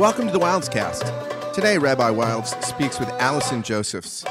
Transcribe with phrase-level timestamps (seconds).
[0.00, 1.02] Welcome to the Wildes Cast.
[1.54, 4.24] Today, Rabbi Wildes speaks with Allison Josephs.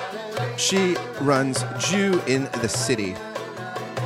[0.57, 3.13] She runs Jew in the City.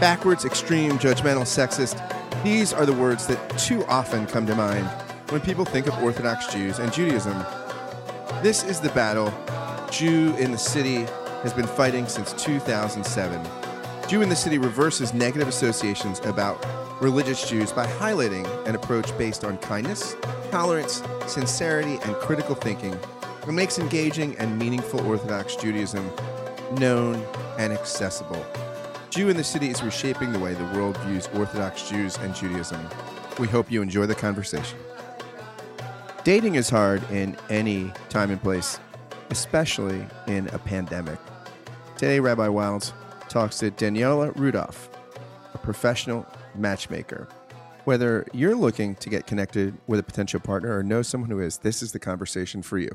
[0.01, 2.03] Backwards, extreme, judgmental, sexist.
[2.43, 4.85] These are the words that too often come to mind
[5.29, 7.45] when people think of Orthodox Jews and Judaism.
[8.41, 9.33] This is the battle
[9.89, 11.05] Jew in the City
[11.43, 13.41] has been fighting since 2007.
[14.09, 16.61] Jew in the City reverses negative associations about
[17.01, 20.17] religious Jews by highlighting an approach based on kindness,
[20.51, 22.97] tolerance, sincerity, and critical thinking
[23.45, 26.09] that makes engaging and meaningful Orthodox Judaism
[26.79, 27.23] known
[27.57, 28.45] and accessible.
[29.09, 32.79] Jew in the City is reshaping the way the world views Orthodox Jews and Judaism.
[33.37, 34.79] We hope you enjoy the conversation.
[36.23, 38.79] Dating is hard in any time and place,
[39.29, 41.19] especially in a pandemic.
[41.97, 42.93] Today, Rabbi Wildes
[43.29, 44.87] talks to Daniela Rudoff,
[45.53, 47.27] a professional matchmaker.
[47.85, 51.57] Whether you're looking to get connected with a potential partner or know someone who is,
[51.57, 52.89] this is the conversation for you.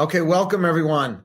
[0.00, 1.22] Okay, welcome everyone.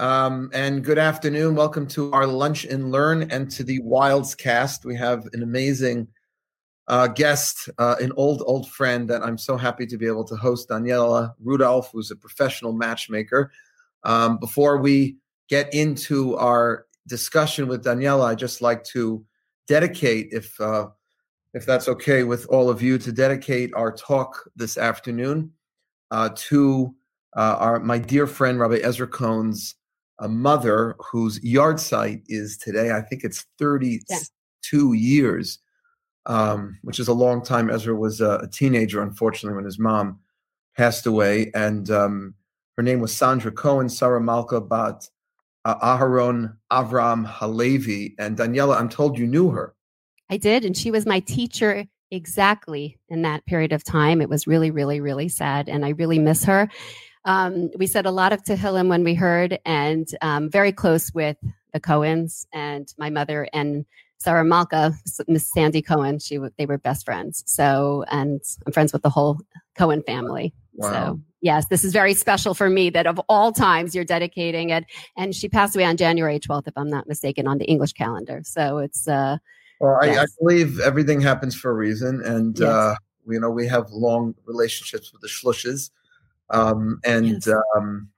[0.00, 1.54] Um, and good afternoon.
[1.54, 4.84] Welcome to our Lunch and Learn and to the Wildes cast.
[4.84, 6.08] We have an amazing
[6.88, 10.34] uh, guest, uh, an old, old friend that I'm so happy to be able to
[10.34, 13.52] host, Daniela Rudoff, who's a professional matchmaker.
[14.02, 19.24] Um, before we get into our discussion with Daniela, I'd just like to
[19.68, 20.88] dedicate, if uh,
[21.54, 25.52] if that's okay with all of you, to dedicate our talk this afternoon
[26.10, 26.94] uh, to
[27.36, 29.74] uh, our my dear friend Rabbi Ezra Cohen's
[30.18, 32.92] uh, mother, whose yahrzeit is today.
[32.92, 34.00] I think it's 32
[34.62, 35.00] yeah.
[35.00, 35.58] years,
[36.26, 37.70] um, which is a long time.
[37.70, 40.18] Ezra was a, a, teenager, unfortunately, when his mom
[40.76, 42.34] passed away, and um,
[42.76, 45.08] her name was Sandra Cohen, Sarah Malka Bat
[45.64, 48.14] uh, Aharon Avram Halevi.
[48.18, 49.74] And Daniela, I'm told you knew her.
[50.30, 50.64] I did.
[50.64, 54.20] And she was my teacher exactly in that period of time.
[54.20, 55.68] It was really, really, really sad.
[55.68, 56.68] And I really miss her.
[57.24, 61.36] Um, we said a lot of Tehillim when we heard, and um, very close with
[61.74, 63.84] the Cohens and my mother and
[64.18, 64.94] Sarah Malka,
[65.28, 66.18] Miss Sandy Cohen.
[66.18, 67.42] She they were best friends.
[67.46, 69.38] So, and I'm friends with the whole
[69.76, 70.54] Cohen family.
[70.74, 70.90] Wow.
[70.90, 74.84] So, yes, this is very special for me that of all times you're dedicating it.
[75.16, 78.40] And she passed away on January 12th, if I'm not mistaken, on the English calendar.
[78.44, 79.38] So it's uh,
[79.80, 80.18] well, I, yes.
[80.18, 82.68] I, believe everything happens for a reason, and yes.
[82.68, 82.94] uh,
[83.26, 85.90] you know we have long relationships with the Shloushes,
[86.50, 87.48] um, and yes.
[87.76, 88.08] um,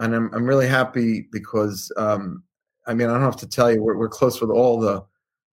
[0.00, 2.42] and I'm I'm really happy because um,
[2.86, 5.04] I mean I don't have to tell you we're we're close with all the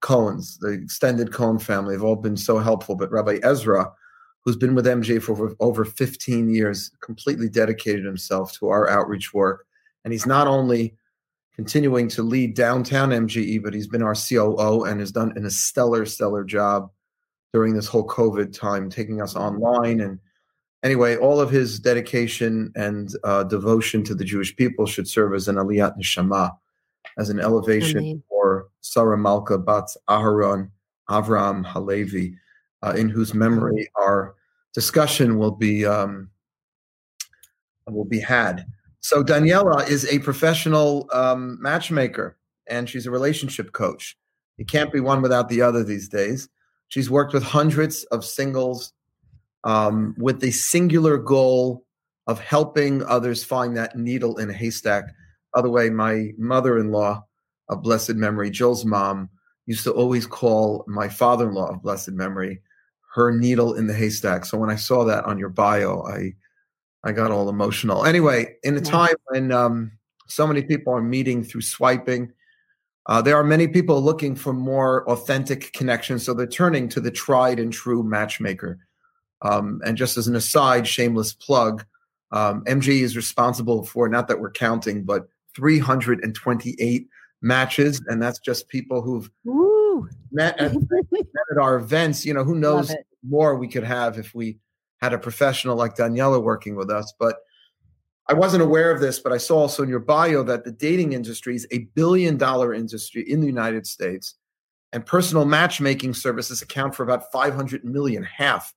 [0.02, 1.96] Cohens, the extended Cohen family.
[1.96, 3.92] They've all been so helpful, but Rabbi Ezra,
[4.44, 9.32] who's been with MJ for over, over 15 years, completely dedicated himself to our outreach
[9.32, 9.68] work,
[10.04, 10.96] and he's not only
[11.56, 15.50] continuing to lead downtown MJE, but he's been our COO and has done an, a
[15.50, 16.90] stellar, stellar job
[17.54, 20.00] during this whole COVID time, taking us online.
[20.00, 20.20] And
[20.84, 25.48] anyway, all of his dedication and uh, devotion to the Jewish people should serve as
[25.48, 26.56] an aliyat neshama,
[27.18, 28.24] as an elevation Amen.
[28.30, 30.70] for Sarah Malka Bat Aharon
[31.10, 32.36] Avram Halevi,
[32.84, 34.36] uh, in whose memory our
[34.74, 36.30] discussion will be um,
[37.88, 38.66] will be had.
[39.02, 44.16] So Daniela is a professional um, matchmaker and she's a relationship coach.
[44.58, 46.48] You can't be one without the other these days.
[46.88, 48.94] She's worked with hundreds of singles
[49.64, 51.86] um, with the singular goal
[52.28, 55.06] of helping others find that needle in a haystack.
[55.54, 57.24] By the way, my mother-in-law
[57.70, 59.30] of blessed memory, Jill's mom,
[59.66, 62.62] used to always call my father-in-law of blessed memory
[63.14, 64.46] her needle in the haystack.
[64.46, 66.34] So when I saw that on your bio, I
[67.04, 68.06] I got all emotional.
[68.06, 69.92] Anyway, in a time when um,
[70.28, 72.32] so many people are meeting through swiping,
[73.08, 76.24] uh, there are many people looking for more authentic connections.
[76.24, 78.80] So they're turning to the tried and true matchmaker.
[79.42, 81.84] Um, and just as an aside, shameless plug,
[82.32, 87.08] um, MG is responsible for not that we're counting, but 328
[87.42, 89.30] matches, and that's just people who've
[90.32, 90.74] met at,
[91.12, 92.26] met at, our events.
[92.26, 92.94] You know, who knows
[93.28, 94.58] more we could have if we
[95.02, 97.14] had a professional like Daniela working with us.
[97.20, 97.38] But
[98.28, 101.14] I wasn't aware of this, but I saw also in your bio that the dating
[101.14, 104.36] industry is a billion dollar industry in the United States,
[104.94, 108.74] and personal matchmaking services account for about 500 million, half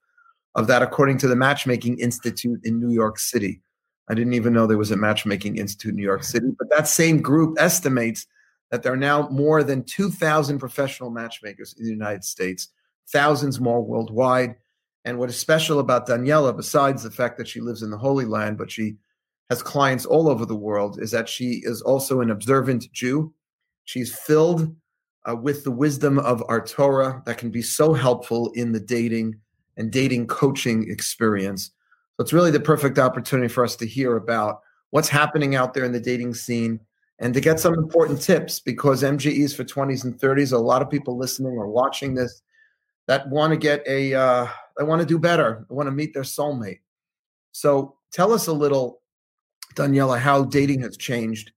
[0.55, 3.61] of that, according to the Matchmaking Institute in New York City.
[4.09, 6.87] I didn't even know there was a Matchmaking Institute in New York City, but that
[6.87, 8.25] same group estimates
[8.71, 12.69] that there are now more than 2,000 professional matchmakers in the United States,
[13.09, 14.55] thousands more worldwide.
[15.05, 18.25] And what is special about Daniela, besides the fact that she lives in the Holy
[18.25, 18.97] Land, but she
[19.51, 23.31] has clients all over the world, is that she is also an observant Jew.
[23.83, 24.75] She's filled
[25.29, 29.35] uh, with the wisdom of our Torah that can be so helpful in the dating
[29.77, 31.71] and dating coaching experience.
[32.17, 35.83] So it's really the perfect opportunity for us to hear about what's happening out there
[35.85, 36.79] in the dating scene
[37.19, 40.89] and to get some important tips because MJE's for 20s and 30s, a lot of
[40.89, 42.41] people listening or watching this
[43.07, 46.13] that want to get a, uh, they want to do better, I want to meet
[46.13, 46.79] their soulmate.
[47.51, 49.01] So tell us a little,
[49.75, 51.51] Daniela, how dating has changed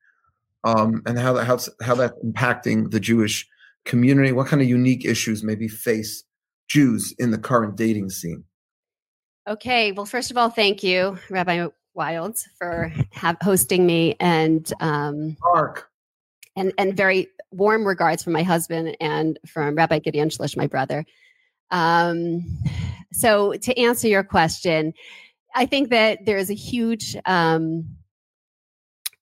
[0.64, 3.48] um, and how that how, how that's impacting the Jewish
[3.84, 4.32] community.
[4.32, 6.24] What kind of unique issues maybe face
[6.68, 8.44] Jews in the current dating scene?
[9.48, 9.92] Okay.
[9.92, 15.90] Well, first of all, thank you, Rabbi Wildes, for have, hosting me, and um, Mark,
[16.56, 21.04] and and very warm regards from my husband and from Rabbi Gideon Shloush, my brother.
[21.70, 22.44] Um,
[23.12, 24.92] so, to answer your question,
[25.54, 27.96] I think that there is a huge um,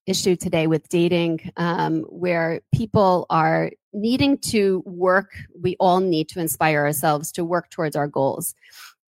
[0.07, 5.33] issue today with dating um, where people are needing to work.
[5.61, 8.55] We all need to inspire ourselves to work towards our goals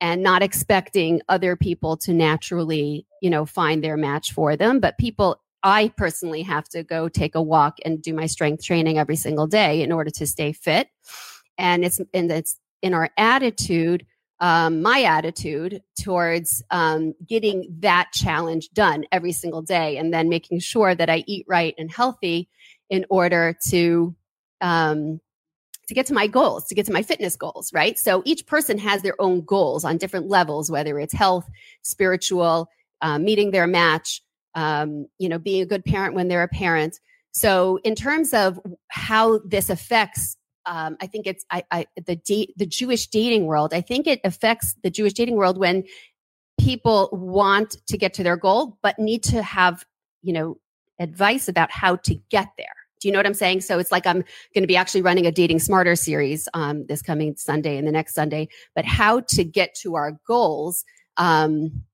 [0.01, 4.81] and not expecting other people to naturally, you know, find their match for them.
[4.81, 8.99] But people, I personally have to go take a walk and do my strength training
[8.99, 10.89] every single day in order to stay fit.
[11.57, 14.07] And it's, and it's in our attitude,
[14.41, 20.61] um, my attitude towards um, getting that challenge done every single day and then making
[20.61, 22.49] sure that I eat right and healthy
[22.89, 24.15] in order to
[24.61, 25.21] um,
[25.89, 27.99] to get to my goals, to get to my fitness goals, right?
[27.99, 31.49] So each person has their own goals on different levels, whether it's health,
[31.83, 32.69] spiritual,
[33.01, 34.21] uh, meeting their match,
[34.55, 37.01] um, you know, being a good parent when they're a parent.
[37.33, 38.59] So in terms of
[38.89, 40.37] how this affects,
[40.69, 43.75] um, I think it's I, I, the date the Jewish dating world.
[43.75, 45.85] I think it affects the Jewish dating world when
[46.61, 49.85] people want to get to their goal, but need to have
[50.23, 50.59] you know
[51.01, 52.67] advice about how to get there
[53.01, 53.61] do you know what I'm saying?
[53.61, 54.25] So it's like I'm
[54.55, 57.93] going to be actually running a Dating Smarter series um, this coming Sunday and the
[57.93, 60.85] next Sunday, but how to get to our goals.
[61.17, 61.85] Um,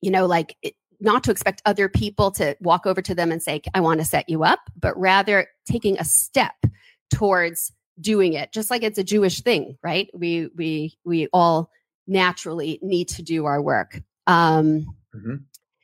[0.00, 3.42] you know, like it, not to expect other people to walk over to them and
[3.42, 6.54] say, I want to set you up, but rather taking a step
[7.12, 10.08] towards doing it, just like it's a Jewish thing, right?
[10.14, 11.70] We, we, we all
[12.06, 14.00] naturally need to do our work.
[14.26, 15.36] Um, mm-hmm.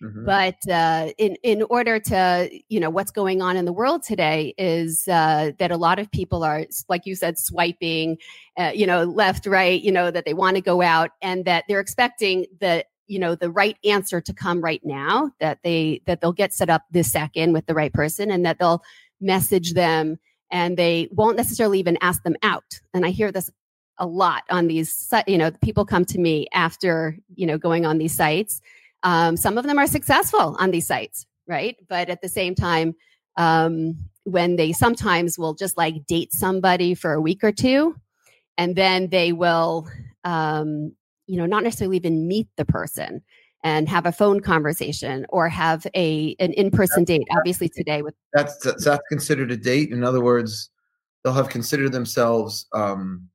[0.03, 0.27] Mm-hmm.
[0.27, 4.55] But uh, in in order to you know what's going on in the world today
[4.59, 8.19] is uh, that a lot of people are like you said swiping,
[8.59, 11.65] uh, you know left right, you know that they want to go out and that
[11.67, 16.21] they're expecting the you know the right answer to come right now that they that
[16.21, 18.83] they'll get set up this second with the right person and that they'll
[19.21, 20.19] message them
[20.51, 22.81] and they won't necessarily even ask them out.
[22.95, 23.51] And I hear this
[23.99, 27.97] a lot on these you know people come to me after you know going on
[27.97, 28.61] these sites
[29.07, 31.77] um, some of them are successful on these sites, right?
[31.89, 32.95] But at the same time,
[33.37, 37.95] um, when they sometimes will just like date somebody for a week or two,
[38.59, 39.89] and then they will,
[40.25, 40.93] um,
[41.27, 43.23] you know, not necessarily even meet the person
[43.67, 47.27] and have a phone conversation or have a an in person date.
[47.37, 49.91] Obviously, today with that's that's considered a date.
[49.91, 50.71] In other words,
[51.25, 53.29] they'll have considered themselves um,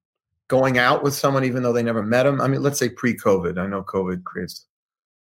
[0.48, 2.39] going out with someone even though they never met them.
[2.39, 3.57] I mean, let's say pre-COVID.
[3.57, 4.68] I know COVID creates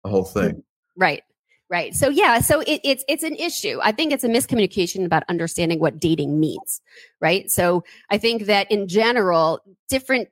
[0.05, 0.63] the whole thing.
[0.95, 1.21] Right.
[1.69, 1.93] Right.
[1.93, 3.79] So yeah, so it, it's it's an issue.
[3.81, 6.81] I think it's a miscommunication about understanding what dating means.
[7.19, 7.51] Right.
[7.51, 9.59] So I think that in general,
[9.89, 10.29] different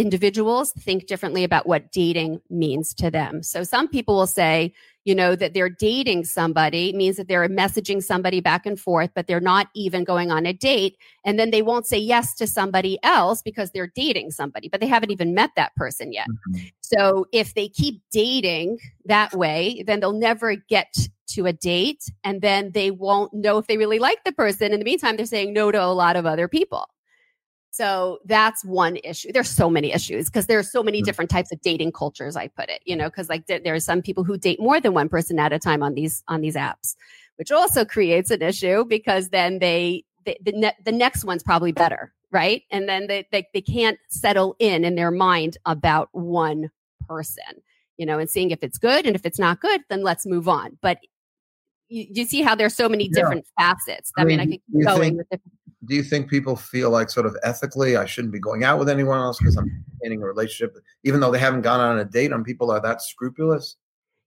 [0.00, 3.42] individuals think differently about what dating means to them.
[3.42, 4.72] So some people will say,
[5.04, 9.26] you know, that they're dating somebody means that they're messaging somebody back and forth, but
[9.26, 10.96] they're not even going on a date.
[11.22, 14.86] And then they won't say yes to somebody else because they're dating somebody, but they
[14.86, 16.28] haven't even met that person yet.
[16.28, 16.66] Mm-hmm.
[16.80, 20.94] So if they keep dating that way, then they'll never get
[21.28, 24.72] to a date and then they won't know if they really like the person.
[24.72, 26.86] In the meantime, they're saying no to a lot of other people.
[27.70, 29.30] So that's one issue.
[29.32, 31.04] There's so many issues because there's so many mm.
[31.04, 32.36] different types of dating cultures.
[32.36, 34.92] I put it, you know, because like there are some people who date more than
[34.92, 36.96] one person at a time on these on these apps,
[37.36, 41.70] which also creates an issue because then they, they the ne- the next one's probably
[41.70, 42.62] better, right?
[42.72, 46.70] And then they, they they can't settle in in their mind about one
[47.06, 47.62] person,
[47.98, 50.48] you know, and seeing if it's good and if it's not good, then let's move
[50.48, 50.76] on.
[50.82, 50.98] But
[51.90, 53.74] you, you see how there's so many different yeah.
[53.74, 54.12] facets.
[54.16, 56.56] I, I mean, mean, I could keep going think, with different do you think people
[56.56, 59.84] feel like sort of ethically I shouldn't be going out with anyone else because I'm
[59.92, 62.32] maintaining a relationship, even though they haven't gone on a date?
[62.32, 63.76] On people are that scrupulous?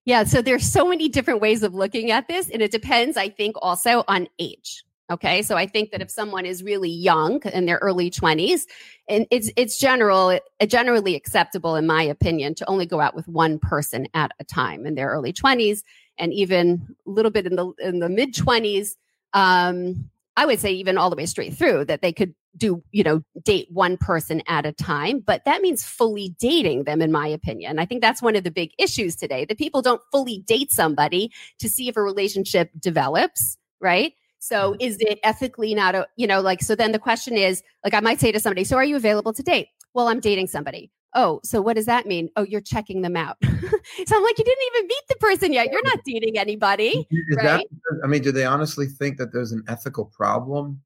[0.05, 3.29] Yeah, so there's so many different ways of looking at this, and it depends, I
[3.29, 4.83] think, also on age.
[5.11, 8.61] Okay, so I think that if someone is really young in their early 20s,
[9.07, 13.59] and it's it's general generally acceptable, in my opinion, to only go out with one
[13.59, 15.83] person at a time in their early 20s,
[16.17, 18.95] and even a little bit in the in the mid 20s.
[19.33, 23.03] Um, I would say even all the way straight through that they could do you
[23.03, 27.27] know date one person at a time but that means fully dating them in my
[27.27, 27.79] opinion.
[27.79, 31.31] I think that's one of the big issues today that people don't fully date somebody
[31.59, 34.13] to see if a relationship develops right?
[34.39, 34.81] So mm-hmm.
[34.81, 37.99] is it ethically not a you know like so then the question is like i
[37.99, 39.67] might say to somebody so are you available to date?
[39.93, 43.37] Well i'm dating somebody oh so what does that mean oh you're checking them out
[43.43, 47.37] so i'm like you didn't even meet the person yet you're not dating anybody is
[47.37, 47.67] right?
[47.69, 50.81] that i mean do they honestly think that there's an ethical problem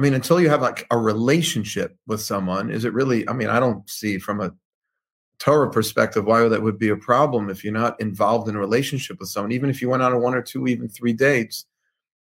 [0.00, 3.28] I mean, until you have like a relationship with someone, is it really?
[3.28, 4.50] I mean, I don't see from a
[5.38, 9.20] Torah perspective why that would be a problem if you're not involved in a relationship
[9.20, 9.52] with someone.
[9.52, 11.66] Even if you went on a one or two, even three dates,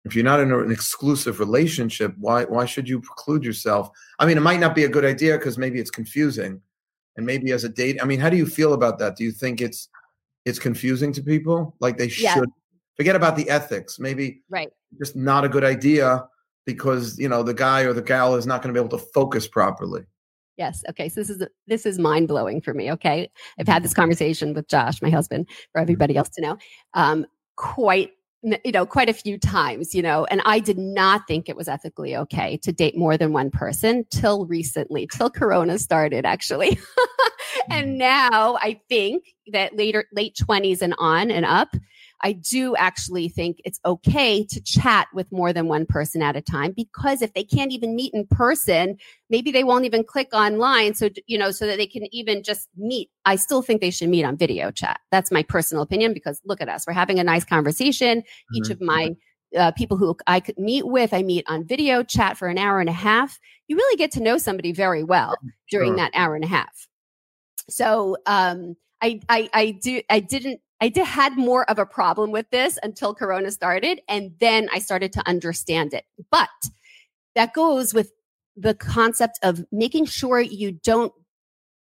[0.07, 3.91] if you're not in an exclusive relationship, why why should you preclude yourself?
[4.19, 6.63] I mean, it might not be a good idea because maybe it's confusing,
[7.19, 7.99] and maybe as a date.
[8.01, 9.17] I mean, how do you feel about that?
[9.17, 9.89] Do you think it's
[10.47, 11.75] it's confusing to people?
[11.81, 12.33] Like they yeah.
[12.33, 12.49] should
[12.97, 13.99] forget about the ethics.
[13.99, 14.71] Maybe right.
[14.99, 16.25] Just not a good idea
[16.65, 19.05] because you know the guy or the gal is not going to be able to
[19.13, 20.03] focus properly
[20.59, 23.95] yes okay so this is this is mind blowing for me okay i've had this
[23.95, 26.59] conversation with josh my husband for everybody else to know
[26.93, 27.25] um
[27.57, 28.11] quite
[28.43, 31.67] you know quite a few times you know and i did not think it was
[31.67, 36.79] ethically okay to date more than one person till recently till corona started actually
[37.71, 37.99] and mm-hmm.
[37.99, 41.75] now i think that later late 20s and on and up
[42.23, 46.41] I do actually think it's okay to chat with more than one person at a
[46.41, 48.99] time because if they can't even meet in person,
[49.31, 50.95] maybe they won't even click online.
[50.95, 53.11] So, you know, so that they can even just meet.
[53.25, 55.01] I still think they should meet on video chat.
[55.13, 56.85] That's my personal opinion because look at us.
[56.87, 58.21] We're having a nice conversation.
[58.21, 58.57] Mm-hmm.
[58.57, 59.17] Each of my
[59.57, 62.81] uh, people who I could meet with, I meet on video chat for an hour
[62.81, 63.39] and a half.
[63.69, 65.37] You really get to know somebody very well
[65.71, 65.97] during sure.
[65.97, 66.89] that hour and a half.
[67.71, 72.31] So, um, I, I, I do, I didn't I did, had more of a problem
[72.31, 74.01] with this until Corona started.
[74.09, 76.05] And then I started to understand it.
[76.31, 76.49] But
[77.35, 78.13] that goes with
[78.57, 81.13] the concept of making sure you don't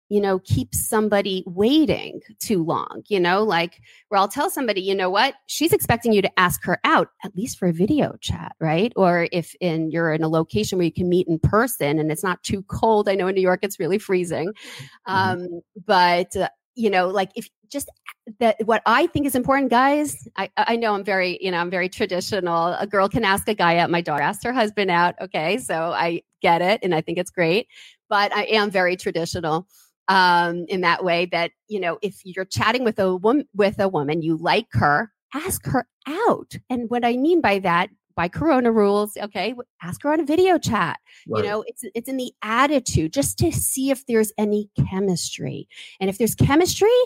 [0.09, 4.95] you know, keep somebody waiting too long, you know, like where I'll tell somebody, you
[4.95, 8.52] know what, she's expecting you to ask her out at least for a video chat,
[8.59, 8.92] right?
[8.97, 12.25] Or if in you're in a location where you can meet in person and it's
[12.25, 13.09] not too cold.
[13.09, 14.52] I know in New York it's really freezing.
[15.07, 15.14] Mm-hmm.
[15.14, 17.90] Um, but uh, you know, like if just
[18.38, 21.70] that what I think is important, guys, I, I know I'm very, you know, I'm
[21.70, 22.68] very traditional.
[22.75, 23.90] A girl can ask a guy out.
[23.90, 25.16] My daughter asked her husband out.
[25.20, 25.58] Okay.
[25.58, 26.78] So I get it.
[26.85, 27.66] And I think it's great,
[28.08, 29.66] but I am very traditional
[30.06, 33.88] um, in that way that, you know, if you're chatting with a woman, with a
[33.88, 36.52] woman, you like her, ask her out.
[36.70, 40.59] And what I mean by that, by corona rules okay ask her on a video
[40.59, 40.99] chat.
[41.29, 41.45] Right.
[41.45, 45.69] you know it's it's in the attitude just to see if there's any chemistry.
[46.01, 46.99] And if there's chemistry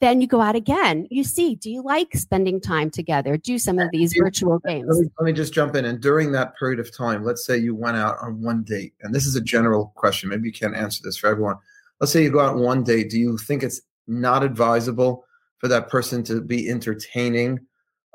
[0.00, 1.08] then you go out again.
[1.10, 3.38] You see do you like spending time together?
[3.38, 5.86] Do some of these virtual games let me, let me just jump in.
[5.86, 9.14] And during that period of time let's say you went out on one date and
[9.14, 11.56] this is a general question maybe you can't answer this for everyone.
[11.98, 15.24] Let's say you go out on one date do you think it's not advisable
[15.56, 17.58] for that person to be entertaining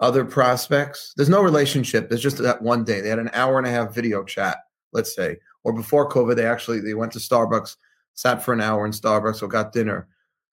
[0.03, 1.13] other prospects.
[1.15, 2.09] There's no relationship.
[2.09, 2.99] There's just that one day.
[2.99, 4.57] They had an hour and a half video chat,
[4.91, 5.37] let's say.
[5.63, 7.77] Or before COVID, they actually they went to Starbucks,
[8.13, 10.09] sat for an hour in Starbucks or got dinner.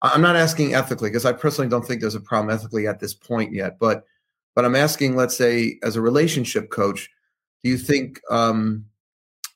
[0.02, 3.14] I'm not asking ethically because I personally don't think there's a problem ethically at this
[3.14, 3.78] point yet.
[3.78, 4.04] But
[4.56, 7.08] but I'm asking, let's say, as a relationship coach,
[7.62, 8.84] do you think um,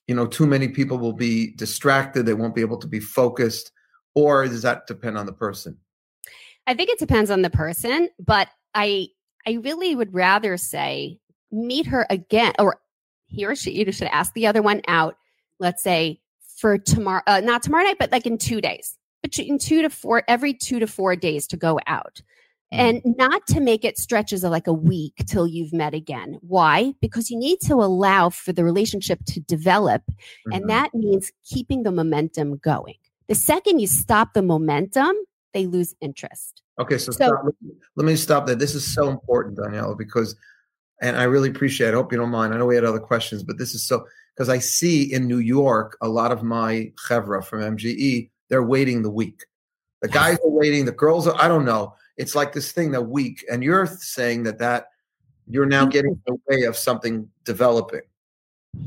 [0.07, 2.27] you know too many people will be distracted?
[2.27, 3.73] They won't be able to be focused,
[4.15, 5.77] or does that depend on the person?
[6.69, 9.09] I think it depends on the person, but I
[9.47, 11.19] I really would rather say
[11.51, 12.81] meet her again, or
[13.27, 15.17] he or she you should ask the other one out.
[15.59, 16.21] Let's say
[16.57, 20.23] for tomorrow, uh, not tomorrow night, but like in two days, between two to four,
[20.29, 22.21] every two to four days to go out.
[22.73, 23.17] And mm.
[23.17, 26.39] not to make it stretches of like a week till you've met again.
[26.41, 26.95] Why?
[27.01, 30.03] Because you need to allow for the relationship to develop.
[30.03, 30.53] Mm-hmm.
[30.53, 32.95] And that means keeping the momentum going.
[33.29, 35.17] The second you stop the momentum,
[35.53, 36.63] they lose interest.
[36.81, 37.45] Okay, so, so stop,
[37.97, 38.57] let me stop there.
[38.57, 40.35] This is so important, Daniela, because,
[41.03, 41.89] and I really appreciate.
[41.89, 41.93] It.
[41.93, 42.55] I hope you don't mind.
[42.55, 45.39] I know we had other questions, but this is so because I see in New
[45.39, 48.31] York a lot of my chevra from MJE.
[48.49, 49.45] They're waiting the week.
[50.01, 50.87] The guys are waiting.
[50.87, 51.41] The girls are.
[51.41, 51.95] I don't know.
[52.17, 54.87] It's like this thing that week, and you're saying that that
[55.47, 58.01] you're now getting in the way of something developing.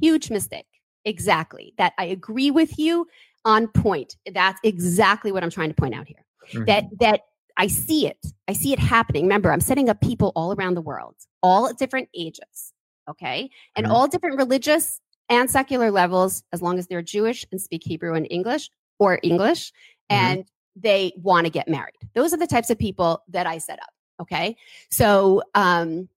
[0.01, 0.65] Huge mistake.
[1.05, 1.73] Exactly.
[1.77, 3.07] That I agree with you
[3.45, 4.15] on point.
[4.33, 6.25] That's exactly what I'm trying to point out here.
[6.53, 6.65] Mm-hmm.
[6.65, 7.21] That that
[7.57, 8.17] I see it.
[8.47, 9.23] I see it happening.
[9.23, 12.73] Remember, I'm setting up people all around the world, all at different ages,
[13.09, 13.49] okay?
[13.75, 13.95] And mm-hmm.
[13.95, 18.27] all different religious and secular levels, as long as they're Jewish and speak Hebrew and
[18.29, 18.69] English
[18.99, 19.71] or English,
[20.11, 20.15] mm-hmm.
[20.15, 20.45] and
[20.75, 21.95] they want to get married.
[22.15, 24.57] Those are the types of people that I set up, okay?
[24.89, 26.09] So, um,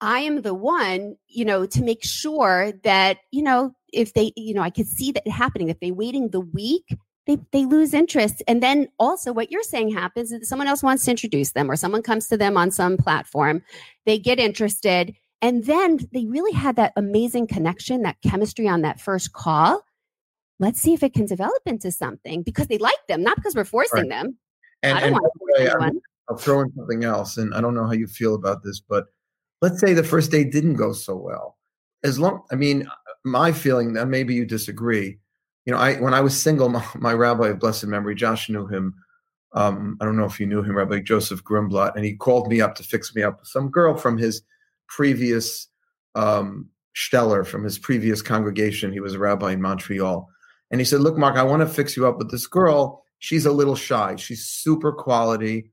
[0.00, 4.52] I am the one, you know, to make sure that, you know, if they, you
[4.52, 5.70] know, I could see that happening.
[5.70, 6.84] If they waiting the week,
[7.26, 8.42] they, they lose interest.
[8.46, 11.76] And then also what you're saying happens is someone else wants to introduce them or
[11.76, 13.62] someone comes to them on some platform.
[14.04, 15.14] They get interested.
[15.42, 19.82] And then they really had that amazing connection, that chemistry on that first call.
[20.58, 23.64] Let's see if it can develop into something because they like them, not because we're
[23.64, 24.08] forcing right.
[24.08, 24.38] them.
[24.82, 26.00] And, I don't and want to force anyone.
[26.28, 27.36] I'll throw in something else.
[27.36, 29.06] And I don't know how you feel about this, but
[29.60, 31.58] let's say the first date didn't go so well.
[32.04, 32.88] As long, I mean,
[33.24, 35.18] my feeling that maybe you disagree.
[35.66, 38.66] You know, I when I was single, my, my rabbi of blessed memory, Josh knew
[38.66, 38.94] him.
[39.52, 42.60] Um, I don't know if you knew him, Rabbi Joseph Grunblatt, and he called me
[42.60, 44.42] up to fix me up with some girl from his
[44.88, 45.68] previous
[46.14, 48.92] um, Steller, from his previous congregation.
[48.92, 50.28] He was a rabbi in Montreal.
[50.70, 53.02] And he said, Look, Mark, I want to fix you up with this girl.
[53.18, 54.16] She's a little shy.
[54.16, 55.70] She's super quality,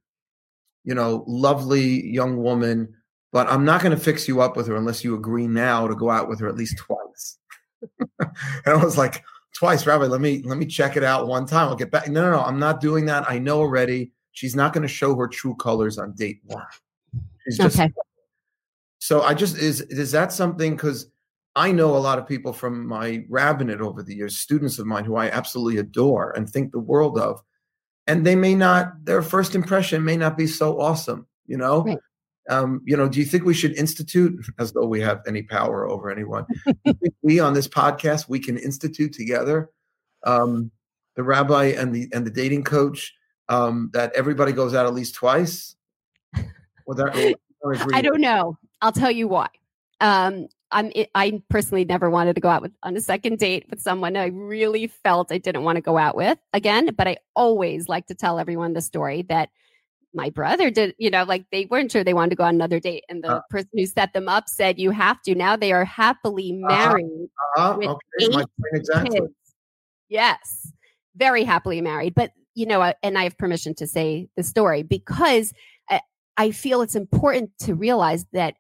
[0.84, 2.94] you know, lovely young woman
[3.34, 5.96] but I'm not going to fix you up with her unless you agree now to
[5.96, 7.40] go out with her at least twice.
[8.20, 8.30] and
[8.68, 9.24] I was like,
[9.64, 11.70] twice, Rabbi, let me let me check it out one time.
[11.70, 12.10] I'll get back.
[12.10, 13.24] No, no, no, I'm not doing that.
[13.30, 14.12] I know already.
[14.34, 16.66] She's not going to show her true colors on date one.
[17.46, 17.94] She's just okay.
[19.00, 21.08] so I just is is that something because
[21.56, 25.06] I know a lot of people from my rabbinate over the years, students of mine
[25.06, 27.42] who I absolutely adore and think the world of,
[28.06, 31.84] and they may not their first impression may not be so awesome, you know.
[31.84, 32.00] Right
[32.50, 35.90] um, you know, do you think we should institute, as though we have any power
[35.90, 36.46] over anyone?
[37.22, 39.70] we on this podcast we can institute together
[40.26, 40.72] um,
[41.16, 43.14] the rabbi and the and the dating coach
[43.50, 45.76] um, that everybody goes out at least twice?
[46.86, 47.36] Well, that,
[47.94, 48.58] I don't know.
[48.82, 49.48] I'll tell you why.
[50.02, 53.80] Um, I'm, I personally never wanted to go out with on a second date with
[53.80, 56.90] someone I really felt I didn't want to go out with again.
[56.96, 59.50] But I always like to tell everyone the story that
[60.14, 62.80] my brother did, you know, like they weren't sure they wanted to go on another
[62.80, 63.04] date.
[63.10, 65.36] And the uh, person who set them up said, you have to.
[65.36, 67.30] Now they are happily uh-huh, married.
[67.58, 69.20] Uh-huh, with okay, eight exactly.
[69.20, 69.34] Kids.
[70.10, 70.72] Yes,
[71.16, 72.16] very happily married.
[72.16, 75.54] But, you know, and I have permission to say the story because
[76.36, 78.56] I feel it's important to realize that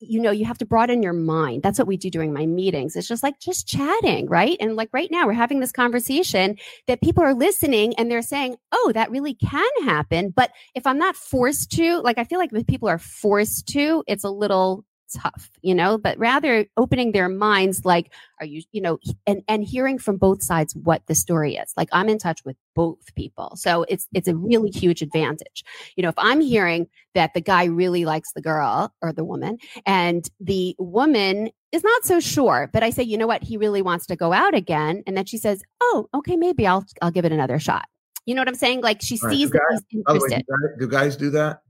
[0.00, 1.62] you know, you have to broaden your mind.
[1.62, 2.96] That's what we do during my meetings.
[2.96, 4.56] It's just like just chatting, right?
[4.60, 8.56] And like right now, we're having this conversation that people are listening and they're saying,
[8.72, 10.30] oh, that really can happen.
[10.30, 14.02] But if I'm not forced to, like, I feel like if people are forced to,
[14.06, 18.80] it's a little tough, you know, but rather opening their minds like, are you, you
[18.80, 21.72] know, and, and hearing from both sides what the story is.
[21.76, 23.56] Like I'm in touch with both people.
[23.56, 25.64] So it's, it's a really huge advantage.
[25.96, 29.58] You know, if I'm hearing that the guy really likes the girl or the woman
[29.86, 33.82] and the woman is not so sure, but I say, you know what, he really
[33.82, 35.02] wants to go out again.
[35.06, 37.86] And then she says, oh, okay, maybe I'll, I'll give it another shot.
[38.26, 38.82] You know what I'm saying?
[38.82, 39.32] Like she right.
[39.32, 40.44] sees do guys, that he's interested.
[40.48, 41.62] Way, do guys do that?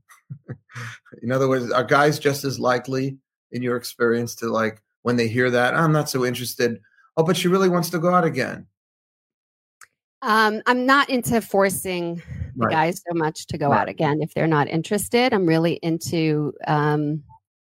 [1.21, 3.17] in other words, are guys just as likely
[3.51, 6.79] in your experience to like when they hear that i'm not so interested
[7.17, 8.65] oh but she really wants to go out again
[10.23, 12.15] um, i'm not into forcing
[12.55, 12.71] the right.
[12.71, 13.81] guys so much to go right.
[13.81, 17.23] out again if they're not interested i'm really into um,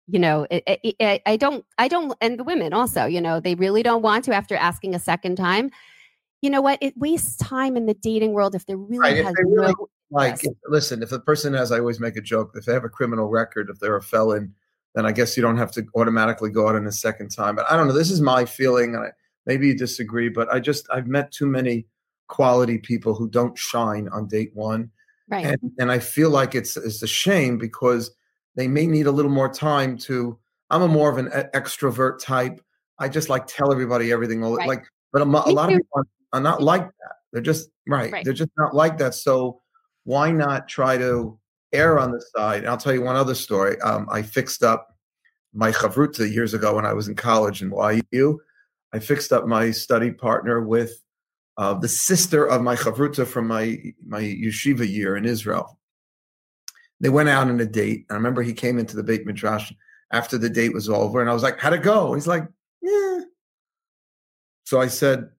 [0.08, 3.40] you know it, it, it, i don't i don't and the women also you know
[3.40, 5.72] they really don't want to after asking a second time
[6.42, 9.26] you know what it wastes time in the dating world if there really right.
[9.26, 12.52] has really, no like if, listen if the person has i always make a joke
[12.56, 14.54] if they have a criminal record if they're a felon
[14.96, 17.56] then I guess you don't have to automatically go out in a second time.
[17.56, 17.94] But I don't know.
[17.94, 18.96] This is my feeling.
[18.96, 19.10] I,
[19.46, 21.86] maybe you disagree, but I just I've met too many
[22.28, 24.90] quality people who don't shine on date one,
[25.30, 25.46] right?
[25.46, 28.12] And, and I feel like it's it's a shame because
[28.56, 30.40] they may need a little more time to.
[30.72, 32.60] I'm a more of an extrovert type.
[32.98, 34.42] I just like tell everybody everything.
[34.42, 34.68] Right.
[34.68, 37.16] Like, but a, a lot of people are, are not like that.
[37.32, 38.12] They're just right.
[38.12, 38.26] right.
[38.26, 39.14] They're just not like that.
[39.14, 39.62] So
[40.06, 41.38] why not try to
[41.76, 42.60] err on the side.
[42.60, 43.80] And I'll tell you one other story.
[43.82, 44.96] Um, I fixed up
[45.54, 47.72] my chavruta years ago when I was in college in
[48.12, 48.42] YU.
[48.94, 50.92] I fixed up my study partner with
[51.58, 55.80] uh, the sister of my chavruta from my my yeshiva year in Israel.
[57.00, 58.06] They went out on a date.
[58.10, 59.72] I remember he came into the Beit Midrash
[60.12, 62.48] after the date was over, and I was like, "How'd it go?" He's like,
[62.82, 63.22] "Yeah."
[64.66, 65.30] So I said,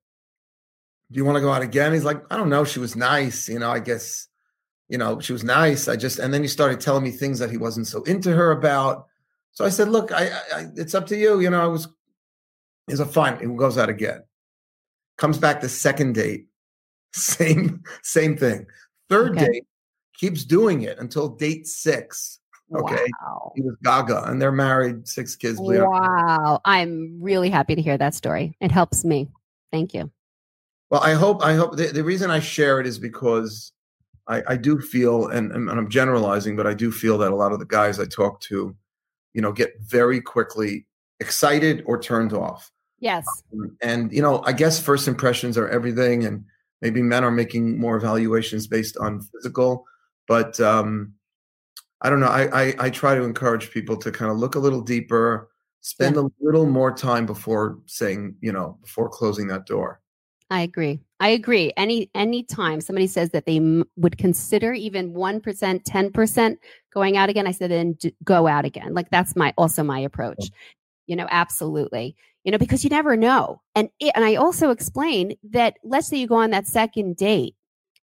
[1.10, 2.64] "Do you want to go out again?" He's like, "I don't know.
[2.64, 3.70] She was nice, you know.
[3.70, 4.28] I guess
[4.88, 5.88] you know, she was nice.
[5.88, 8.52] I just, and then he started telling me things that he wasn't so into her
[8.52, 9.06] about.
[9.52, 11.40] So I said, look, I, I it's up to you.
[11.40, 11.88] You know, I was,
[12.86, 13.38] he's a fine.
[13.40, 14.22] He goes out again.
[15.18, 16.46] Comes back the second date.
[17.16, 18.66] Same, same thing.
[19.08, 19.46] Third okay.
[19.46, 19.64] date,
[20.18, 22.40] keeps doing it until date six.
[22.74, 23.06] Okay.
[23.22, 23.52] Wow.
[23.56, 25.58] He was Gaga and they're married, six kids.
[25.58, 26.60] Wow.
[26.66, 28.54] I'm really happy to hear that story.
[28.60, 29.30] It helps me.
[29.72, 30.10] Thank you.
[30.90, 33.72] Well, I hope, I hope the, the reason I share it is because
[34.28, 37.52] I, I do feel, and, and I'm generalizing, but I do feel that a lot
[37.52, 38.76] of the guys I talk to,
[39.34, 40.86] you know, get very quickly
[41.20, 42.72] excited or turned off.
[42.98, 43.26] Yes.
[43.52, 46.44] Um, and you know, I guess first impressions are everything, and
[46.80, 49.84] maybe men are making more evaluations based on physical,
[50.26, 51.12] but um,
[52.00, 52.26] I don't know.
[52.26, 55.48] I, I, I try to encourage people to kind of look a little deeper,
[55.80, 56.22] spend yeah.
[56.22, 60.00] a little more time before saying, you know, before closing that door.
[60.50, 61.00] I agree.
[61.18, 61.72] I agree.
[61.76, 66.60] Any any time somebody says that they m- would consider even one percent, ten percent
[66.92, 68.94] going out again, I said then d- go out again.
[68.94, 70.50] Like that's my also my approach.
[71.06, 72.16] You know, absolutely.
[72.44, 73.60] You know, because you never know.
[73.74, 77.56] And it, and I also explain that let's say you go on that second date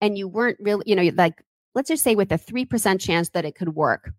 [0.01, 1.41] and you weren't really, you know, like
[1.75, 4.11] let's just say with a three percent chance that it could work.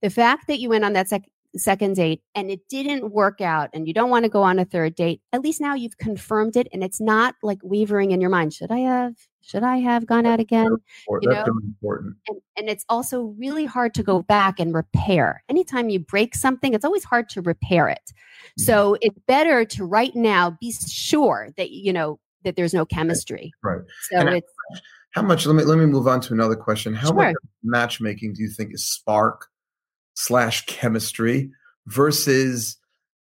[0.00, 3.70] The fact that you went on that second second date and it didn't work out
[3.72, 6.56] and you don't want to go on a third date, at least now you've confirmed
[6.56, 8.54] it and it's not like wavering in your mind.
[8.54, 9.14] Should I have?
[9.42, 10.76] Should I have gone out again?
[11.08, 11.34] You know?
[11.34, 12.16] That's really important.
[12.28, 15.42] And, and it's also really hard to go back and repair.
[15.48, 18.12] Anytime you break something, it's always hard to repair it.
[18.58, 23.52] So it's better to right now be sure that you know that there's no chemistry.
[23.62, 23.80] Right.
[24.10, 24.52] So and it's
[25.12, 26.94] how much let me let me move on to another question.
[26.94, 27.16] How sure.
[27.16, 29.48] much matchmaking do you think is spark
[30.16, 31.50] slash chemistry
[31.86, 32.76] versus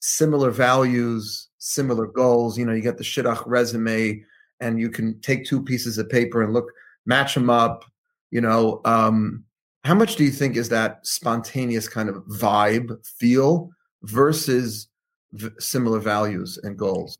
[0.01, 2.59] similar values, similar goals.
[2.59, 4.25] You know, you get the shidduch resume
[4.61, 6.73] and you can take two pieces of paper and look,
[7.07, 7.85] match them up.
[8.31, 9.45] You know, um,
[9.85, 13.71] how much do you think is that spontaneous kind of vibe feel
[14.03, 14.89] versus
[15.33, 17.17] v- similar values and goals?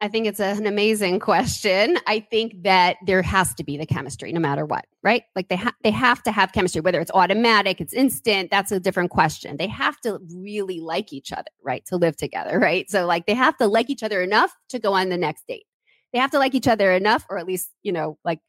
[0.00, 1.98] I think it's an amazing question.
[2.06, 5.24] I think that there has to be the chemistry no matter what, right?
[5.34, 8.78] Like they have they have to have chemistry whether it's automatic, it's instant, that's a
[8.78, 9.56] different question.
[9.56, 11.84] They have to really like each other, right?
[11.86, 12.88] To live together, right?
[12.88, 15.66] So like they have to like each other enough to go on the next date.
[16.12, 18.40] They have to like each other enough or at least, you know, like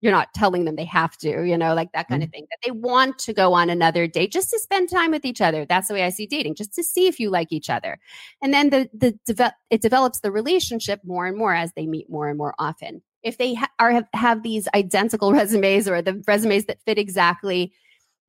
[0.00, 2.28] you're not telling them they have to, you know, like that kind mm-hmm.
[2.28, 2.46] of thing.
[2.50, 5.64] That they want to go on another date just to spend time with each other.
[5.64, 7.98] That's the way I see dating, just to see if you like each other.
[8.42, 12.08] And then the the deve- it develops the relationship more and more as they meet
[12.08, 13.02] more and more often.
[13.22, 17.72] If they ha- are have, have these identical resumes or the resumes that fit exactly,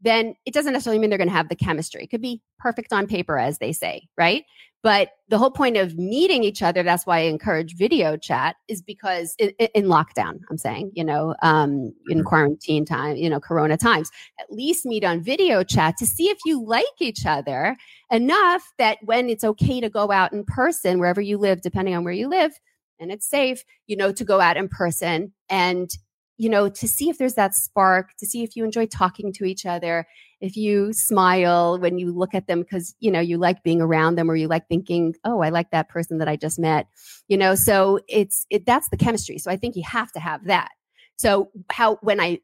[0.02, 2.04] then it doesn't necessarily mean they're going to have the chemistry.
[2.04, 4.44] It could be perfect on paper, as they say, right?
[4.84, 8.82] But the whole point of meeting each other, that's why I encourage video chat, is
[8.82, 12.22] because in, in lockdown, I'm saying, you know, um, in mm-hmm.
[12.22, 16.40] quarantine time, you know, corona times, at least meet on video chat to see if
[16.46, 17.78] you like each other
[18.10, 22.04] enough that when it's okay to go out in person, wherever you live, depending on
[22.04, 22.54] where you live,
[23.00, 25.96] and it's safe, you know, to go out in person and
[26.42, 29.46] you know, to see if there's that spark, to see if you enjoy talking to
[29.46, 30.08] each other,
[30.40, 34.16] if you smile when you look at them because, you know, you like being around
[34.16, 36.88] them or you like thinking, oh, I like that person that I just met,
[37.28, 39.38] you know, so it's, it, that's the chemistry.
[39.38, 40.70] So I think you have to have that.
[41.16, 42.40] So how, when I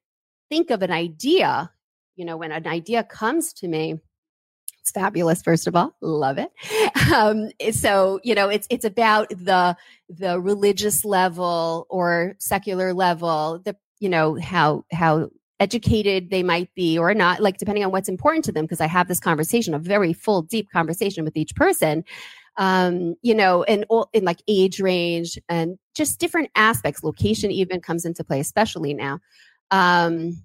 [0.48, 1.72] think of an idea,
[2.16, 3.96] you know, when an idea comes to me,
[4.80, 6.50] it's fabulous first of all love it
[7.14, 9.76] um, so you know it's it's about the
[10.08, 15.30] the religious level or secular level the you know how how
[15.60, 18.86] educated they might be or not like depending on what's important to them because i
[18.86, 22.04] have this conversation a very full deep conversation with each person
[22.58, 27.04] um, you know, and all in like age range and just different aspects.
[27.04, 29.20] Location even comes into play, especially now.
[29.72, 30.42] Um,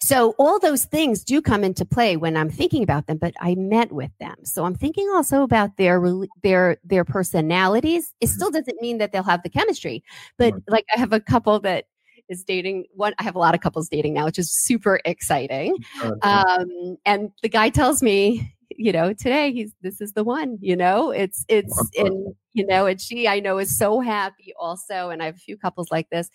[0.00, 3.54] so all those things do come into play when I'm thinking about them, but I
[3.54, 4.36] met with them.
[4.44, 6.02] So I'm thinking also about their
[6.42, 8.14] their their personalities.
[8.20, 8.34] It mm-hmm.
[8.34, 10.04] still doesn't mean that they'll have the chemistry,
[10.38, 11.86] but like I have a couple that
[12.28, 15.76] is dating one i have a lot of couples dating now which is super exciting
[16.22, 20.76] um, and the guy tells me you know today he's this is the one you
[20.76, 25.22] know it's it's and you know and she i know is so happy also and
[25.22, 26.28] i have a few couples like this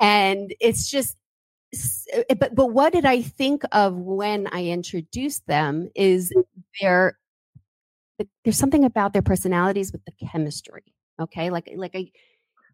[0.00, 1.16] and it's just
[2.12, 6.32] Eh, but but what did I think of when I introduced them is
[6.80, 7.18] their
[8.44, 10.84] there's something about their personalities with the chemistry.
[11.20, 12.10] Okay, like like I.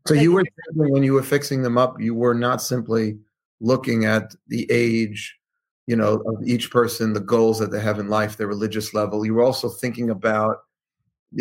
[0.07, 3.19] So you were when you were fixing them up, you were not simply
[3.61, 5.39] looking at the age,
[5.87, 9.25] you know, of each person, the goals that they have in life, their religious level.
[9.25, 10.59] You were also thinking about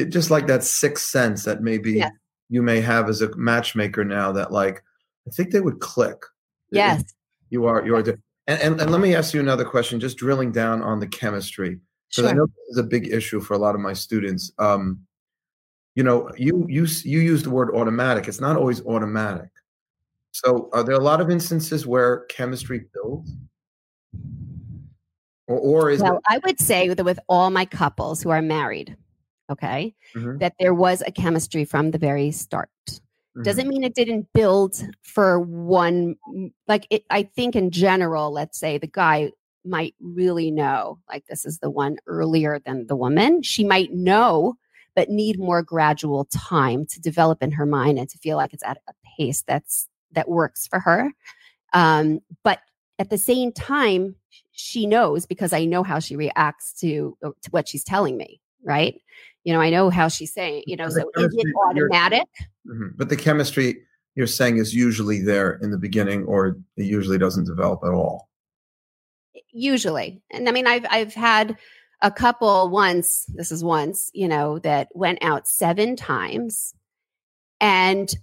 [0.10, 2.12] just like that sixth sense that maybe yes.
[2.50, 4.84] you may have as a matchmaker now that like
[5.28, 6.18] I think they would click.
[6.72, 7.04] Yes.
[7.50, 7.86] You are.
[7.86, 8.04] You are.
[8.48, 11.80] And, and, and let me ask you another question, just drilling down on the chemistry,
[12.10, 12.30] because sure.
[12.30, 14.52] I know this is a big issue for a lot of my students.
[14.58, 15.00] Um,
[15.96, 18.28] you know, you you you use the word automatic.
[18.28, 19.50] It's not always automatic.
[20.32, 23.36] So, are there a lot of instances where chemistry builds?
[25.48, 28.42] Or, or is well, it- I would say that with all my couples who are
[28.42, 28.96] married,
[29.50, 30.38] okay, mm-hmm.
[30.38, 32.70] that there was a chemistry from the very start.
[32.88, 33.44] Mm-hmm.
[33.44, 36.16] Doesn't mean it didn't build for one.
[36.68, 39.32] Like it, I think in general, let's say the guy
[39.66, 43.42] might really know, like this is the one earlier than the woman.
[43.42, 44.56] She might know,
[44.96, 48.64] but need more gradual time to develop in her mind and to feel like it's
[48.64, 51.12] at a pace that's that works for her.
[51.74, 52.60] Um, but
[53.00, 54.16] at the same time,
[54.52, 58.42] she knows because I know how she reacts to, uh, to what she's telling me,
[58.64, 59.00] right?
[59.44, 62.28] You know, I know how she's saying, you know, so is it automatic?
[62.68, 62.90] Mm-hmm.
[62.96, 63.82] But the chemistry
[64.16, 68.30] you're saying is usually there in the beginning or it usually doesn't develop at all.
[69.52, 70.22] Usually.
[70.32, 71.58] And I mean, I've, I've had
[72.02, 76.74] a couple once, this is once, you know, that went out seven times
[77.62, 78.14] and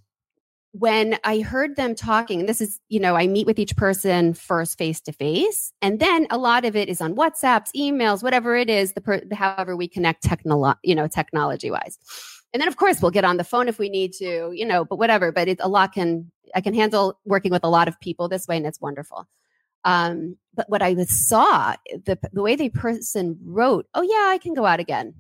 [0.73, 4.77] when I heard them talking, this is, you know, I meet with each person first
[4.77, 8.69] face to face, and then a lot of it is on WhatsApps, emails, whatever it
[8.69, 11.99] is, the, per, however we connect technolo- you know, technology wise.
[12.53, 14.85] And then of course we'll get on the phone if we need to, you know,
[14.85, 15.33] but whatever.
[15.33, 18.47] But it, a lot can I can handle working with a lot of people this
[18.47, 19.27] way, and it's wonderful.
[19.89, 21.75] Um, but what I saw,
[22.05, 25.15] the the way the person wrote, "Oh yeah, I can go out again."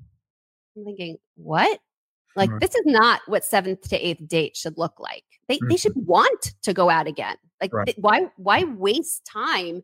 [0.76, 1.81] I'm thinking, what?
[2.37, 5.24] Like this is not what seventh to eighth date should look like.
[5.48, 5.68] They mm-hmm.
[5.68, 7.37] they should want to go out again.
[7.62, 7.87] Like right.
[7.87, 9.83] th- why why waste time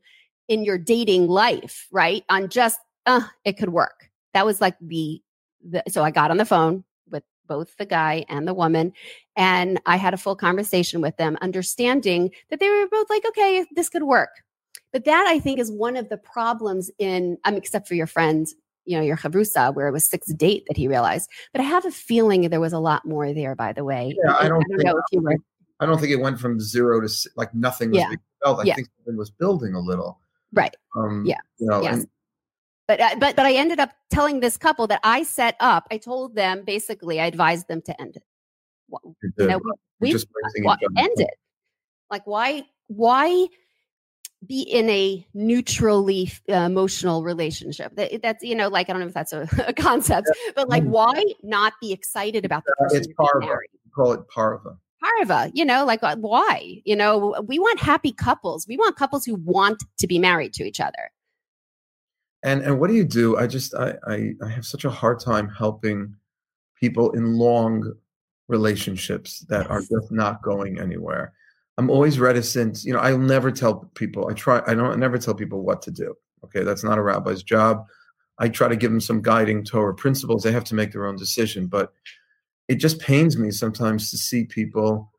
[0.48, 2.22] in your dating life, right?
[2.28, 4.10] On just uh it could work.
[4.34, 5.22] That was like the
[5.66, 8.92] the so I got on the phone with both the guy and the woman
[9.34, 13.64] and I had a full conversation with them understanding that they were both like okay,
[13.74, 14.30] this could work.
[14.94, 18.46] But that I think is one of the problems in um, except for your friend,
[18.84, 21.28] you know, your chavrusa, where it was sixth date that he realized.
[21.52, 24.14] But I have a feeling there was a lot more there, by the way.
[24.24, 25.36] Yeah, I don't, I don't think, know if you were.
[25.80, 28.08] I don't think it went from zero to like nothing was yeah.
[28.10, 28.60] being built.
[28.60, 28.74] I yeah.
[28.76, 30.20] think something was building a little.
[30.52, 30.76] Right.
[30.96, 31.38] Um, yeah.
[31.58, 31.94] You know, yes.
[31.94, 32.08] And,
[32.86, 35.88] but uh, but but I ended up telling this couple that I set up.
[35.90, 38.22] I told them basically, I advised them to end it.
[39.38, 39.60] You know,
[40.00, 40.28] we, we just
[40.96, 41.34] end it.
[42.12, 43.48] Like why why
[44.46, 47.94] be in a neutrally uh, emotional relationship.
[47.96, 50.84] That, that's you know, like I don't know if that's a, a concept, but like,
[50.84, 52.98] why not be excited about the person?
[52.98, 53.56] It's parva.
[53.94, 54.76] Call it parva.
[55.00, 55.50] Parva.
[55.54, 56.82] You know, like uh, why?
[56.84, 58.66] You know, we want happy couples.
[58.68, 61.10] We want couples who want to be married to each other.
[62.42, 63.36] And and what do you do?
[63.36, 66.14] I just I I, I have such a hard time helping
[66.78, 67.94] people in long
[68.48, 71.32] relationships that are just not going anywhere
[71.76, 72.84] I'm always reticent.
[72.84, 74.28] You know, I'll never tell people.
[74.28, 74.62] I try.
[74.66, 76.14] I don't I never tell people what to do.
[76.44, 77.86] Okay, that's not a rabbi's job.
[78.38, 80.42] I try to give them some guiding Torah principles.
[80.42, 81.66] They have to make their own decision.
[81.66, 81.92] But
[82.68, 85.10] it just pains me sometimes to see people.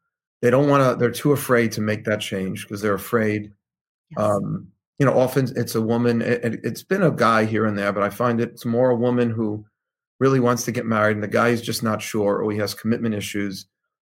[0.42, 0.96] They don't want to.
[0.98, 3.52] They're too afraid to make that change because they're afraid.
[4.12, 4.26] Yes.
[4.26, 4.68] Um,
[5.00, 6.22] you know, often it's a woman.
[6.22, 9.30] It, has been a guy here and there, but I find it's more a woman
[9.30, 9.66] who
[10.20, 12.74] really wants to get married, and the guy is just not sure, or he has
[12.74, 13.66] commitment issues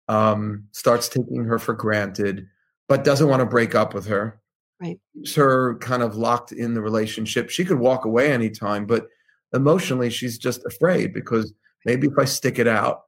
[0.09, 2.47] um, starts taking her for granted,
[2.89, 4.41] but doesn't want to break up with her.
[4.81, 4.99] Right.
[5.15, 7.51] Keeps her kind of locked in the relationship.
[7.51, 9.07] She could walk away anytime, but
[9.55, 13.03] emotionally, she's just afraid because maybe if I stick it out,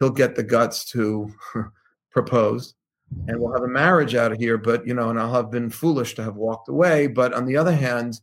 [0.00, 1.32] he'll get the guts to
[2.10, 2.74] propose
[3.28, 4.58] and we'll have a marriage out of here.
[4.58, 7.06] But, you know, and I'll have been foolish to have walked away.
[7.06, 8.20] But on the other hand,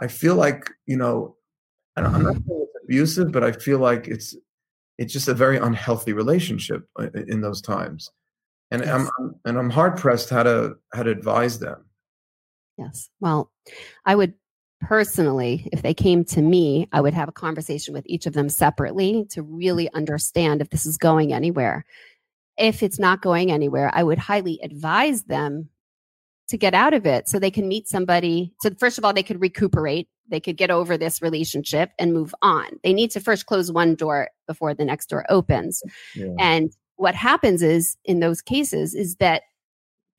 [0.00, 1.36] I feel like, you know,
[1.96, 4.36] I'm not saying it's abusive, but I feel like it's
[4.98, 8.10] it's just a very unhealthy relationship uh, in those times.
[8.70, 9.08] And yes.
[9.18, 11.84] i'm and i'm hard pressed how to how to advise them.
[12.76, 13.08] Yes.
[13.20, 13.50] Well
[14.04, 14.34] i would
[14.80, 18.48] personally if they came to me i would have a conversation with each of them
[18.48, 21.84] separately to really understand if this is going anywhere.
[22.58, 25.70] If it's not going anywhere i would highly advise them
[26.48, 29.22] to get out of it so they can meet somebody so first of all they
[29.22, 32.66] could recuperate they could get over this relationship and move on.
[32.82, 35.82] They need to first close one door before the next door opens.
[36.14, 36.34] Yeah.
[36.38, 39.42] And what happens is in those cases is that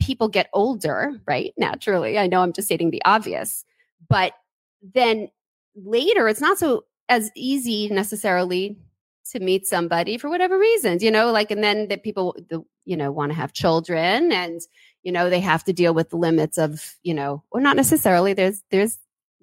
[0.01, 1.53] people get older, right?
[1.57, 2.17] Naturally.
[2.17, 3.65] I know I'm just stating the obvious,
[4.07, 4.33] but
[4.81, 5.29] then
[5.75, 8.77] later it's not so as easy necessarily
[9.31, 12.97] to meet somebody for whatever reasons, you know, like, and then that people, the, you
[12.97, 14.61] know, want to have children and,
[15.03, 18.33] you know, they have to deal with the limits of, you know, or not necessarily.
[18.33, 18.97] There's, there's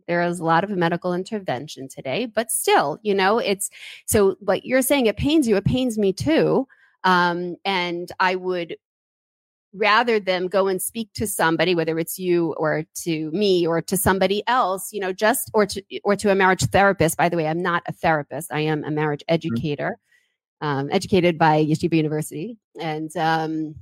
[0.06, 3.70] there is a lot of medical intervention today, but still, you know, it's
[4.06, 6.66] so what you're saying, it pains you, it pains me too.
[7.04, 8.76] Um, and I would
[9.72, 13.96] rather them go and speak to somebody whether it's you or to me or to
[13.96, 17.46] somebody else you know just or to or to a marriage therapist by the way
[17.46, 19.34] i'm not a therapist i am a marriage mm-hmm.
[19.34, 19.98] educator
[20.62, 20.66] mm-hmm.
[20.66, 23.74] um, educated by yeshiva university and um,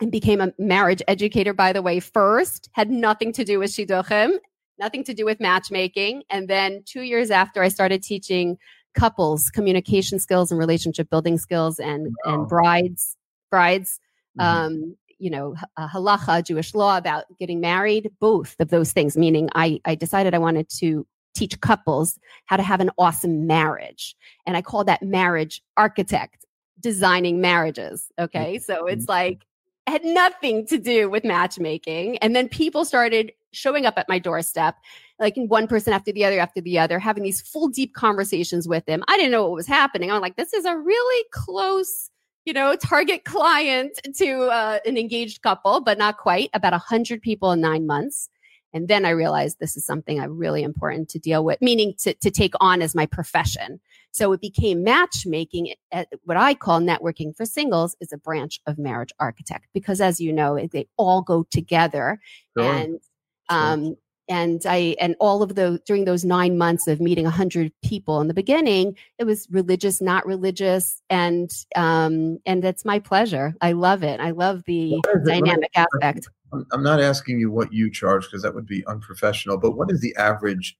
[0.00, 4.38] and became a marriage educator by the way first had nothing to do with shidduchim
[4.80, 6.22] nothing to do with matchmaking.
[6.30, 8.56] And then two years after, I started teaching
[8.94, 12.34] couples communication skills and relationship building skills and wow.
[12.34, 13.16] and brides
[13.52, 14.00] brides
[14.36, 14.66] mm-hmm.
[14.66, 19.80] um you know halacha jewish law about getting married both of those things meaning i
[19.84, 24.16] i decided i wanted to teach couples how to have an awesome marriage.
[24.46, 26.44] And I call that marriage architect
[26.80, 28.08] designing marriages.
[28.18, 28.58] Okay.
[28.58, 29.12] So it's mm-hmm.
[29.12, 29.46] like,
[29.90, 32.16] had nothing to do with matchmaking.
[32.18, 34.76] And then people started showing up at my doorstep,
[35.18, 38.86] like one person after the other after the other, having these full deep conversations with
[38.86, 39.02] them.
[39.08, 40.10] I didn't know what was happening.
[40.10, 42.10] I'm like, this is a really close,
[42.44, 46.50] you know, target client to uh, an engaged couple, but not quite.
[46.54, 48.30] About a hundred people in nine months.
[48.72, 52.14] And then I realized this is something I'm really important to deal with, meaning to,
[52.14, 53.80] to take on as my profession.
[54.12, 55.74] So it became matchmaking.
[55.92, 60.20] At what I call networking for singles is a branch of marriage architect because, as
[60.20, 62.20] you know, they all go together.
[62.56, 62.72] Sure.
[62.72, 63.00] And
[63.48, 63.96] um,
[64.30, 68.20] and I and all of those during those nine months of meeting a hundred people
[68.20, 73.54] in the beginning, it was religious, not religious, and um, and it's my pleasure.
[73.60, 74.20] I love it.
[74.20, 76.28] I love the dynamic aspect.
[76.72, 79.58] I'm not asking you what you charge because that would be unprofessional.
[79.58, 80.76] But what is the average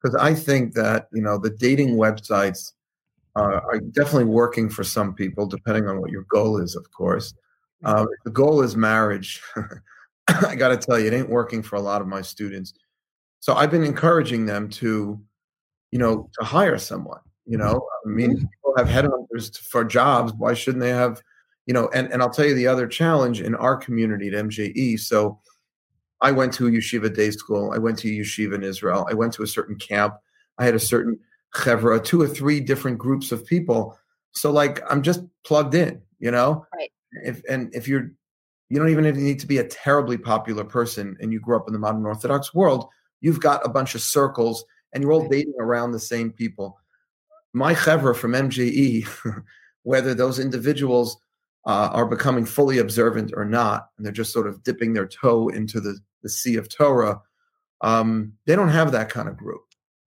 [0.00, 2.72] because I think that you know the dating websites
[3.36, 7.34] uh, are definitely working for some people, depending on what your goal is, of course.
[7.84, 9.42] Um, the goal is marriage.
[10.28, 12.72] I got to tell you, it ain't working for a lot of my students.
[13.44, 15.20] So I've been encouraging them to,
[15.90, 17.20] you know, to hire someone.
[17.44, 18.46] You know, I mean, mm-hmm.
[18.46, 20.32] people have headhunters for jobs.
[20.32, 21.20] Why shouldn't they have,
[21.66, 21.90] you know?
[21.92, 24.98] And and I'll tell you the other challenge in our community at MJE.
[24.98, 25.38] So
[26.22, 27.70] I went to a yeshiva day school.
[27.74, 29.06] I went to yeshiva in Israel.
[29.10, 30.14] I went to a certain camp.
[30.56, 31.18] I had a certain
[31.54, 33.98] chevra, two or three different groups of people.
[34.32, 36.64] So like I'm just plugged in, you know.
[36.74, 36.90] Right.
[37.22, 38.10] If and if you're,
[38.70, 41.74] you don't even need to be a terribly popular person, and you grew up in
[41.74, 42.88] the modern Orthodox world.
[43.20, 46.78] You've got a bunch of circles, and you're all dating around the same people.
[47.52, 49.06] My chevra from MJE,
[49.82, 51.18] whether those individuals
[51.66, 55.48] uh, are becoming fully observant or not, and they're just sort of dipping their toe
[55.48, 57.20] into the the sea of Torah,
[57.82, 59.62] um, they don't have that kind of group.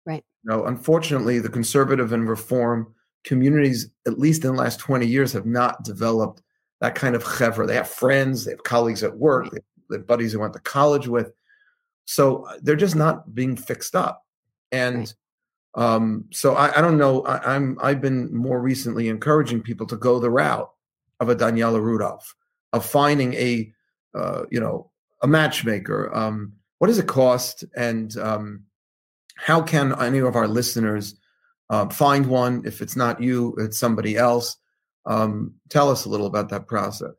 [0.06, 0.24] Right.
[0.44, 5.32] You know, unfortunately, the conservative and reform communities, at least in the last 20 years,
[5.32, 6.40] have not developed
[6.80, 7.66] that kind of chevra.
[7.66, 9.62] They have friends, they have colleagues at work, right.
[9.90, 11.32] they have buddies they went to college with.
[12.04, 14.24] So uh, they're just not being fixed up.
[14.72, 15.12] And
[15.74, 17.22] um, so I, I, don't know.
[17.22, 20.70] I, I'm I've been more recently encouraging people to go the route
[21.20, 22.22] of a Daniela Rudoff,
[22.72, 23.72] of finding a
[24.14, 24.90] uh, you know
[25.24, 26.14] a matchmaker?
[26.14, 27.64] Um, what does it cost?
[27.76, 28.64] And um,
[29.36, 31.18] how can any of our listeners
[31.70, 32.62] uh, find one?
[32.64, 34.56] If it's not you, it's somebody else.
[35.06, 37.14] Um, tell us a little about that process.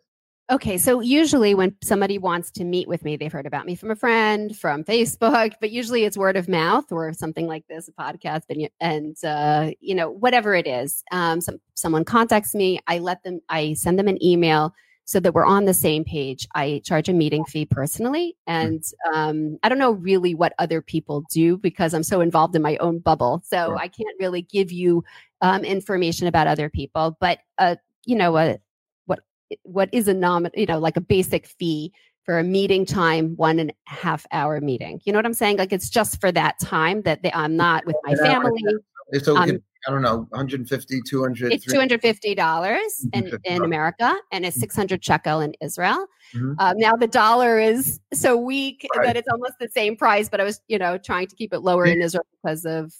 [0.52, 3.90] Okay, so usually when somebody wants to meet with me, they've heard about me from
[3.90, 7.92] a friend, from Facebook, but usually it's word of mouth or something like this, a
[7.92, 11.04] podcast, and, and uh, you know whatever it is.
[11.12, 14.72] Um, some, someone contacts me, I let them, I send them an email
[15.06, 16.48] so that we're on the same page.
[16.56, 18.36] I charge a meeting fee personally.
[18.48, 22.64] And um, I don't know really what other people do because I'm so involved in
[22.64, 23.42] my own bubble.
[23.46, 23.78] So sure.
[23.78, 25.04] I can't really give you
[25.42, 27.18] um, information about other people.
[27.20, 28.58] But, uh, you know, a,
[29.64, 33.60] what is a nom, you know, like a basic fee for a meeting time, one
[33.60, 35.00] and a half hour meeting.
[35.06, 35.58] You know what I'm saying?
[35.58, 38.64] Like it's just for that time that they, I'm not with my family.
[39.22, 41.54] So um, I don't know, 150, 200.
[41.54, 46.08] It's $250 in, in America and it's 600 shekel in Israel.
[46.34, 46.54] Mm-hmm.
[46.58, 49.06] Um, now the dollar is so weak right.
[49.06, 51.60] that it's almost the same price, but I was, you know, trying to keep it
[51.60, 52.92] lower in Israel because of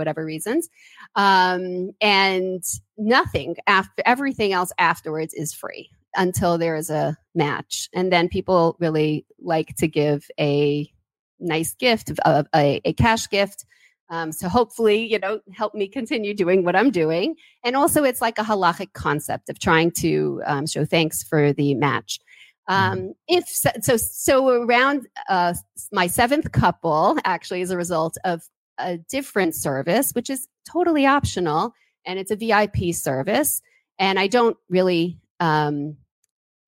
[0.00, 0.68] whatever reasons.
[1.14, 2.64] Um, and
[2.96, 7.88] nothing after everything else afterwards is free until there is a match.
[7.94, 10.90] And then people really like to give a
[11.38, 13.64] nice gift, a, a, a cash gift
[14.10, 17.36] um, so hopefully, you know, help me continue doing what I'm doing.
[17.64, 21.74] And also, it's like a halachic concept of trying to um, show thanks for the
[21.76, 22.18] match.
[22.66, 23.10] Um, mm-hmm.
[23.28, 25.54] if so, so, so around uh,
[25.92, 28.42] my seventh couple, actually, as a result of
[28.80, 33.62] a different service, which is totally optional, and it's a VIP service.
[33.98, 35.96] And I don't really, um,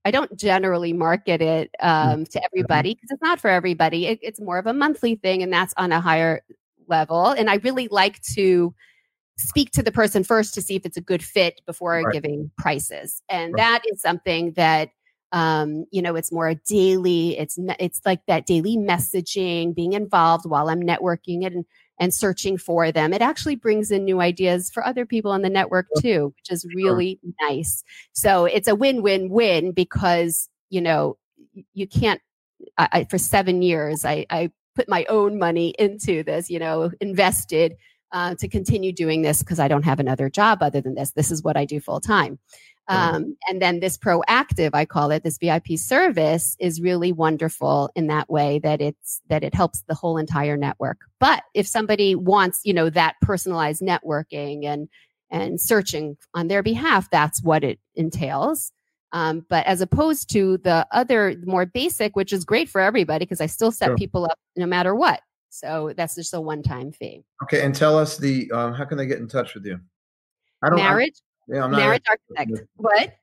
[0.05, 4.07] I don't generally market it um, to everybody because it's not for everybody.
[4.07, 6.43] It, it's more of a monthly thing, and that's on a higher
[6.89, 7.29] level.
[7.29, 8.75] And I really like to
[9.39, 12.13] speak to the person first to see if it's a good fit before right.
[12.13, 13.23] giving prices.
[13.29, 13.61] And right.
[13.61, 14.91] that is something that
[15.33, 20.45] um, you know, it's more a daily, it's it's like that daily messaging, being involved
[20.45, 21.65] while I'm networking and
[22.03, 23.13] and searching for them.
[23.13, 26.67] It actually brings in new ideas for other people on the network too, which is
[26.75, 27.49] really sure.
[27.49, 27.85] nice.
[28.13, 31.17] So it's a win-win-win because, you know,
[31.75, 32.21] you can't
[32.77, 37.77] I, for seven years, I, I put my own money into this, you know, invested
[38.13, 41.13] uh, to continue doing this because I don't have another job other than this.
[41.13, 42.39] This is what I do full time.
[42.89, 48.09] Um, and then this proactive, I call it this VIP service is really wonderful in
[48.09, 50.99] that way that it's that it helps the whole entire network.
[51.21, 54.89] But if somebody wants, you know, that personalized networking and
[55.31, 58.73] and searching on their behalf, that's what it entails.
[59.13, 63.41] Um, but as opposed to the other more basic, which is great for everybody because
[63.41, 63.97] I still set sure.
[63.97, 65.21] people up no matter what.
[65.53, 67.25] So that's just a one-time fee.
[67.43, 69.79] Okay, and tell us the um, how can they get in touch with you?
[70.63, 71.21] I don't marriage.
[71.51, 72.69] I, yeah, I'm not marriage architect.
[72.77, 73.15] What?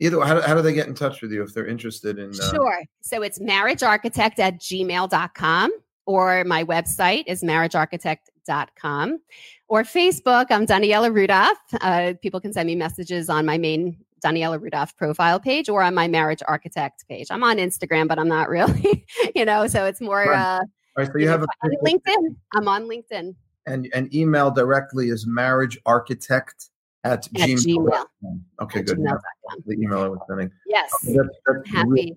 [0.00, 2.30] Either how, how do they get in touch with you if they're interested in?
[2.30, 2.50] Uh...
[2.50, 2.82] Sure.
[3.00, 5.72] So it's marriagearchitect at gmail.com
[6.06, 9.20] or my website is marriagearchitect.com
[9.68, 10.46] or Facebook.
[10.50, 11.54] I'm Daniela Rudoff.
[11.80, 15.94] Uh, people can send me messages on my main Daniela Rudoff profile page or on
[15.94, 17.28] my marriage architect page.
[17.30, 20.24] I'm on Instagram, but I'm not really, you know, so it's more.
[20.24, 20.60] Right.
[20.60, 20.64] Uh,
[20.96, 21.46] right, so you, have a
[21.84, 22.36] LinkedIn.
[22.54, 23.34] I'm on LinkedIn.
[23.66, 26.70] And and email directly is marriage architect
[27.04, 27.88] at, at gmail.
[27.88, 28.40] gmail.
[28.60, 28.98] Okay, at good.
[28.98, 30.50] The email I was sending.
[30.66, 30.90] Yes.
[31.04, 31.88] Okay, that's, that's Happy.
[31.88, 32.14] Really,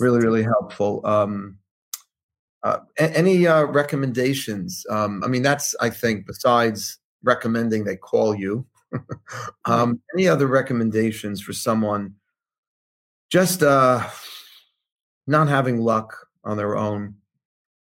[0.00, 1.04] really, really helpful.
[1.04, 1.58] Um,
[2.62, 4.84] uh, any uh, recommendations?
[4.90, 8.66] Um, I mean, that's I think besides recommending they call you.
[9.66, 12.14] um, any other recommendations for someone
[13.30, 14.08] just uh,
[15.26, 17.14] not having luck on their own,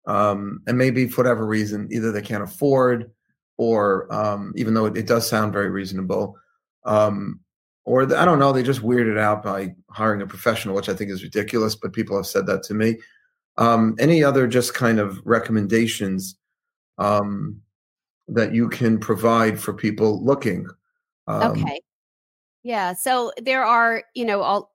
[0.06, 3.12] um, and maybe for whatever reason, either they can't afford,
[3.58, 6.36] or um, even though it, it, does sound very reasonable,
[6.86, 7.40] um,
[7.86, 10.94] or the, I don't know, they just weirded out by hiring a professional, which I
[10.94, 11.76] think is ridiculous.
[11.76, 12.98] But people have said that to me.
[13.58, 16.36] Um, any other just kind of recommendations
[16.98, 17.62] um,
[18.28, 20.68] that you can provide for people looking
[21.28, 21.82] um, okay.
[22.64, 22.94] Yeah.
[22.94, 24.71] So there are, you know, all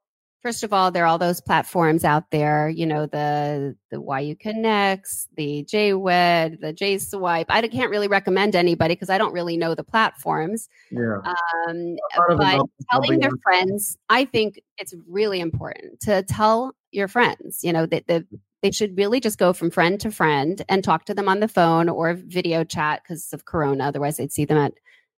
[0.46, 4.36] first of all, there are all those platforms out there, you know, the the YU
[4.36, 7.46] Connects, the JWed, the JSwipe.
[7.48, 10.68] I can't really recommend anybody because I don't really know the platforms.
[10.92, 11.18] Yeah.
[11.66, 11.96] Um,
[12.36, 12.60] but
[12.92, 18.06] telling their friends, I think it's really important to tell your friends, you know, that
[18.06, 18.24] the
[18.62, 21.48] they should really just go from friend to friend and talk to them on the
[21.48, 24.74] phone or video chat because of corona otherwise they'd see them at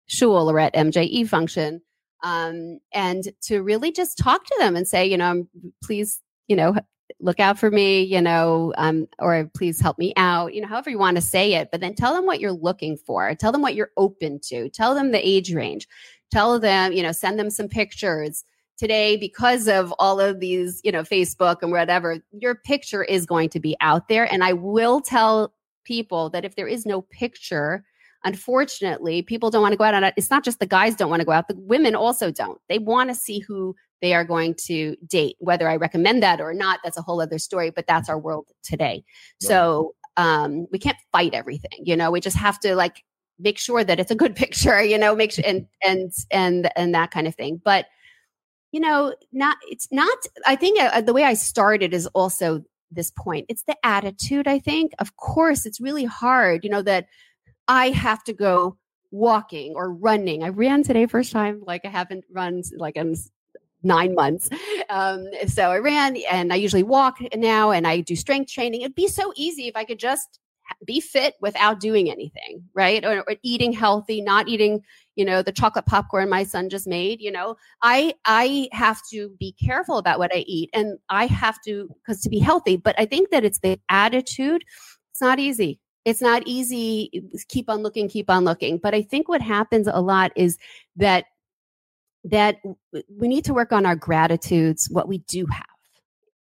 [0.05, 1.82] shul or at MJE function.
[2.24, 5.47] Um, and to really just talk to them and say, you know,
[5.84, 6.76] please, you know,
[7.20, 10.89] look out for me, you know, um, or please help me out, you know, however
[10.89, 13.34] you want to say it, but then tell them what you're looking for.
[13.36, 14.70] Tell them what you're open to.
[14.70, 15.88] Tell them the age range.
[16.32, 18.43] Tell them, you know, send them some pictures.
[18.78, 23.49] Today, because of all of these, you know, Facebook and whatever, your picture is going
[23.49, 24.32] to be out there.
[24.32, 27.84] And I will tell people that if there is no picture,
[28.28, 30.13] unfortunately, people don't want to go out on it.
[30.17, 32.59] It's not just the guys don't want to go out, the women also don't.
[32.67, 35.38] They want to see who they are going to date.
[35.39, 38.47] Whether I recommend that or not, that's a whole other story, but that's our world
[38.63, 39.03] today.
[39.39, 39.47] Yeah.
[39.47, 43.03] So um, we can't fight everything, you know, we just have to like
[43.39, 46.93] make sure that it's a good picture, you know, make sure and and and and
[46.93, 47.61] that kind of thing.
[47.63, 47.86] But
[48.73, 50.17] you know, not it's not.
[50.45, 53.45] I think uh, the way I started is also this point.
[53.49, 54.47] It's the attitude.
[54.47, 56.63] I think, of course, it's really hard.
[56.63, 57.07] You know that
[57.68, 58.78] I have to go
[59.11, 60.43] walking or running.
[60.43, 63.15] I ran today first time, like I haven't run like in
[63.84, 64.49] nine months.
[64.89, 68.82] Um, so I ran and I usually walk now and I do strength training.
[68.82, 70.39] It'd be so easy if I could just
[70.86, 73.03] be fit without doing anything, right?
[73.03, 74.82] Or, or, eating healthy, not eating,
[75.15, 77.20] you know, the chocolate popcorn my son just made.
[77.22, 81.61] You know, I I have to be careful about what I eat, and I have
[81.65, 82.78] to because to be healthy.
[82.78, 84.63] But I think that it's the attitude.
[85.11, 88.77] It's not easy it's not easy keep on looking keep on looking.
[88.77, 90.57] But i think what happens a lot is
[90.95, 91.25] that
[92.23, 92.57] that
[93.15, 95.65] we need to work on our gratitudes what we do have.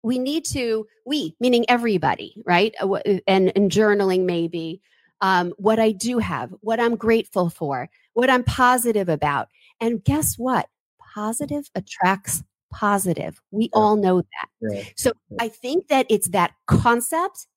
[0.04, 2.76] We need to we meaning everybody right?
[2.80, 4.82] Uh, and, and journaling maybe
[5.22, 9.48] um, what i do have what i'm grateful for what i'm positive about.
[9.82, 10.70] And guess what?
[11.14, 13.42] Positive attracts positive.
[13.52, 14.50] We all know that.
[14.62, 14.84] Yeah.
[14.96, 17.48] so i think that it's that concept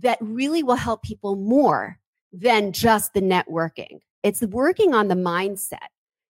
[0.00, 1.98] that really will help people more
[2.32, 4.00] than just the networking.
[4.22, 5.88] It's working on the mindset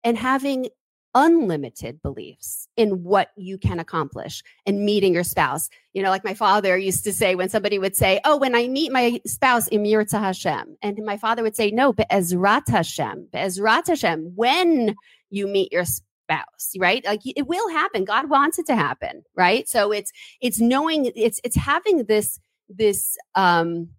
[0.03, 0.69] and having
[1.15, 5.69] unlimited beliefs in what you can accomplish and meeting your spouse.
[5.93, 8.67] You know, like my father used to say when somebody would say, Oh, when I
[8.67, 10.77] meet my spouse, Im Yirtzeh Hashem.
[10.81, 14.95] And my father would say, No, but Ezrat Hashem, Ezrat Hashem, when
[15.29, 17.05] you meet your spouse, right?
[17.05, 18.05] Like it will happen.
[18.05, 19.67] God wants it to happen, right?
[19.67, 20.11] So it's,
[20.41, 22.39] it's knowing, it's, it's having this
[22.77, 23.89] this um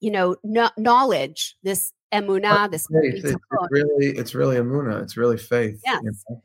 [0.00, 3.24] you know no- knowledge this emuna this faith.
[3.24, 3.36] It's,
[3.70, 6.00] really it's really emuna it's really faith yes.
[6.02, 6.42] You know?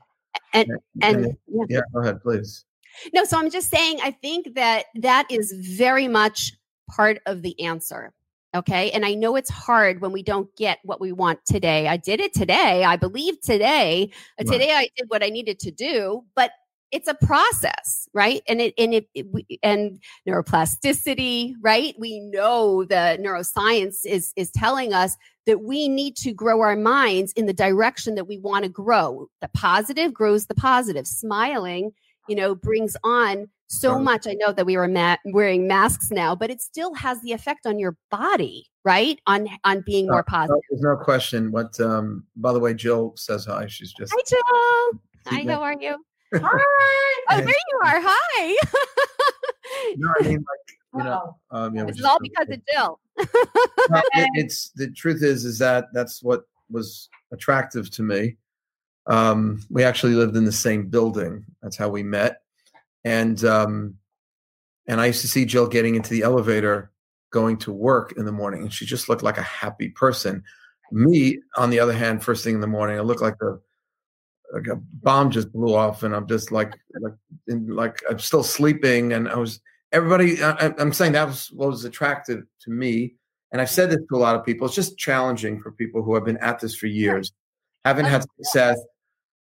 [0.53, 0.69] and
[1.01, 1.65] and, and yeah.
[1.69, 2.65] yeah go ahead please
[3.13, 6.53] no so i'm just saying i think that that is very much
[6.89, 8.13] part of the answer
[8.55, 8.91] Okay.
[8.91, 11.87] And I know it's hard when we don't get what we want today.
[11.87, 12.83] I did it today.
[12.83, 14.11] I believe today.
[14.39, 14.47] Right.
[14.47, 16.51] Today I did what I needed to do, but
[16.93, 18.43] it's a process, right?
[18.47, 21.95] And it, and it, it we- and neuroplasticity, right?
[21.97, 25.17] We know the neuroscience is, is telling us
[25.47, 29.27] that we need to grow our minds in the direction that we want to grow.
[29.41, 31.07] The positive grows the positive.
[31.07, 31.91] Smiling,
[32.29, 34.27] you know, brings on so much.
[34.27, 37.65] I know that we were ma- wearing masks now, but it still has the effect
[37.65, 39.19] on your body, right?
[39.25, 40.61] On on being more positive.
[40.69, 41.51] There's no question.
[41.51, 41.79] What?
[41.79, 43.65] Um, by the way, Jill says hi.
[43.65, 44.13] She's just.
[44.15, 44.99] Hi, Jill.
[45.25, 45.97] Hi, how are you?
[46.33, 47.23] Hi.
[47.29, 48.01] Oh, there you are.
[48.03, 48.55] Hi.
[49.97, 52.61] No, I mean, like, you know, um, yeah, we this is just- all because of
[52.71, 52.99] Jill.
[53.89, 58.37] No, it- it's the truth is is that that's what was attractive to me.
[59.07, 61.45] Um, we actually lived in the same building.
[61.61, 62.41] That's how we met,
[63.03, 63.95] and um,
[64.87, 66.91] and I used to see Jill getting into the elevator,
[67.31, 70.43] going to work in the morning, and she just looked like a happy person.
[70.91, 73.57] Me, on the other hand, first thing in the morning, I look like a
[74.53, 77.13] like a bomb just blew off, and I'm just like like
[77.47, 79.59] in, like I'm still sleeping, and I was
[79.91, 80.41] everybody.
[80.41, 83.15] I, I'm saying that was what was attractive to me,
[83.51, 84.67] and I've said this to a lot of people.
[84.67, 87.31] It's just challenging for people who have been at this for years,
[87.83, 88.79] haven't had success,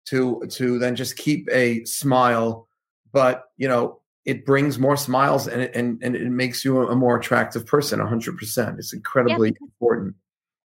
[0.06, 2.68] to to then just keep a smile,
[3.12, 6.94] but you know it brings more smiles and it, and and it makes you a
[6.94, 7.98] more attractive person.
[7.98, 8.36] 100.
[8.36, 10.14] percent It's incredibly because- important.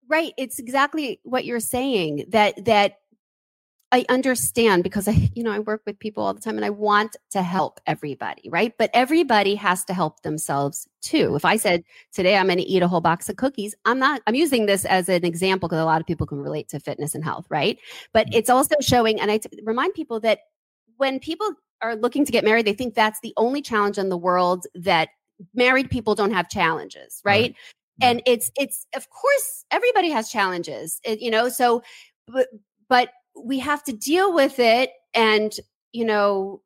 [0.07, 0.33] Right.
[0.37, 2.99] It's exactly what you're saying that that
[3.95, 6.71] I understand because I, you know, I work with people all the time and I
[6.71, 8.73] want to help everybody, right?
[8.77, 11.37] But everybody has to help themselves too.
[11.37, 14.21] If I said today I'm going to eat a whole box of cookies, I'm not
[14.27, 17.15] I'm using this as an example because a lot of people can relate to fitness
[17.15, 17.79] and health, right?
[18.13, 18.35] But mm.
[18.35, 20.41] it's also showing and I t- remind people that
[20.97, 21.49] when people
[21.81, 25.11] are looking to get married, they think that's the only challenge in the world that
[25.55, 27.41] married people don't have challenges, Right.
[27.43, 27.55] right?
[28.03, 28.07] Mm.
[28.11, 31.81] and it's it's of course everybody has challenges it- you know so
[32.27, 32.49] but
[32.89, 35.55] but we have to deal with it and
[35.93, 36.61] you know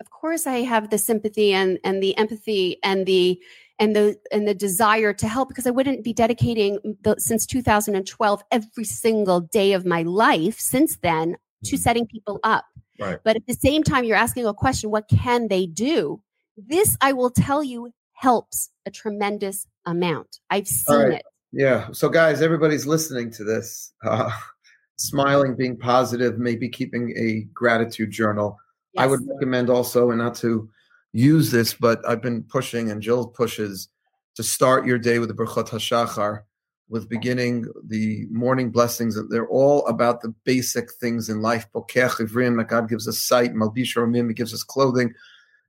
[0.00, 3.38] of course i have the sympathy and and the empathy and the
[3.78, 8.42] and the and the desire to help because i wouldn't be dedicating the, since 2012
[8.50, 11.78] every single day of my life since then to Mhm.
[11.78, 12.64] setting people up
[12.98, 13.18] Right.
[13.24, 16.20] but at the same time you're asking a question what can they do
[16.56, 21.12] this i will tell you helps a tremendous amount i've seen right.
[21.20, 21.22] it
[21.52, 21.88] Yeah.
[21.92, 24.30] So, guys, everybody's listening to this, uh,
[24.96, 28.58] smiling, being positive, maybe keeping a gratitude journal.
[28.98, 30.68] I would recommend also, and not to
[31.12, 33.88] use this, but I've been pushing, and Jill pushes
[34.36, 36.42] to start your day with the Birchot HaShachar,
[36.88, 39.14] with beginning the morning blessings.
[39.14, 41.66] That they're all about the basic things in life.
[41.74, 43.54] Pokeach Ivrim, that God gives us sight.
[43.54, 45.12] Malbish Arumim, He gives us clothing.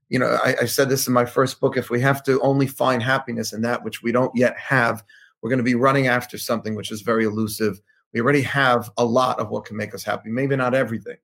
[0.10, 1.76] You know, I, I said this in my first book.
[1.76, 5.04] If we have to only find happiness in that which we don't yet have,
[5.42, 7.82] we're going to be running after something which is very elusive.
[8.18, 11.18] We already have a lot of what can make us happy, maybe not everything.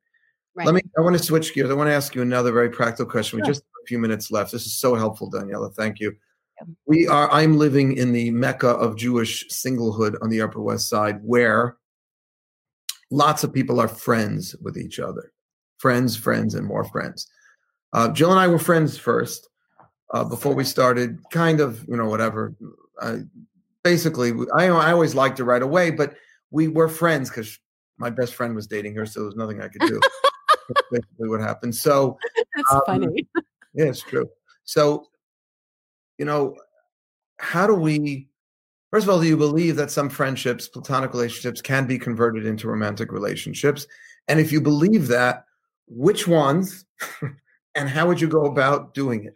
[0.55, 0.67] Right.
[0.67, 0.81] Let me.
[0.95, 1.71] I want to switch gears.
[1.71, 3.39] I want to ask you another very practical question.
[3.39, 4.51] We just have a few minutes left.
[4.51, 5.73] This is so helpful, Daniela.
[5.73, 6.15] Thank you.
[6.61, 6.67] Yeah.
[6.85, 7.31] We are.
[7.31, 11.77] I'm living in the mecca of Jewish singlehood on the Upper West Side, where
[13.09, 15.31] lots of people are friends with each other,
[15.79, 17.27] friends, friends, and more friends.
[17.91, 19.49] Uh, Jill and I were friends first
[20.13, 21.17] uh, before we started.
[21.31, 22.53] Kind of, you know, whatever.
[23.01, 23.17] Uh,
[23.83, 26.13] basically, I, I always liked her right away, but
[26.53, 27.59] we were friends because
[27.97, 29.99] my best friend was dating her, so there was nothing I could do.
[30.69, 31.75] That's basically what happened.
[31.75, 32.17] So,
[32.55, 33.27] That's Um, funny.
[33.73, 34.29] yeah, it's true.
[34.63, 35.07] So,
[36.17, 36.55] you know,
[37.39, 38.29] how do we?
[38.91, 42.67] First of all, do you believe that some friendships, platonic relationships, can be converted into
[42.67, 43.87] romantic relationships?
[44.27, 45.45] And if you believe that,
[45.87, 46.85] which ones,
[47.75, 49.35] and how would you go about doing it?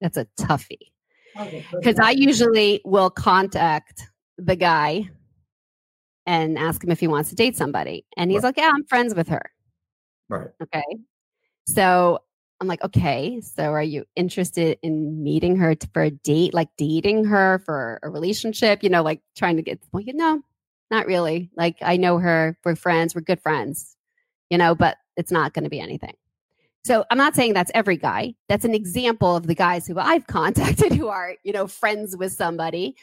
[0.00, 0.90] That's a toughie.
[1.70, 4.04] Because I usually will contact
[4.38, 5.10] the guy
[6.26, 8.04] and ask him if he wants to date somebody.
[8.16, 9.50] And he's like, Yeah, I'm friends with her.
[10.28, 10.48] Right.
[10.62, 10.84] Okay.
[11.66, 12.20] So
[12.60, 17.26] I'm like, okay, so are you interested in meeting her for a date, like dating
[17.26, 18.82] her for a relationship?
[18.82, 20.40] You know, like trying to get well, you know,
[20.90, 21.50] not really.
[21.56, 23.96] Like I know her, we're friends, we're good friends,
[24.48, 26.14] you know, but it's not going to be anything.
[26.84, 28.34] So I'm not saying that's every guy.
[28.48, 32.32] That's an example of the guys who I've contacted who are, you know, friends with
[32.32, 32.96] somebody.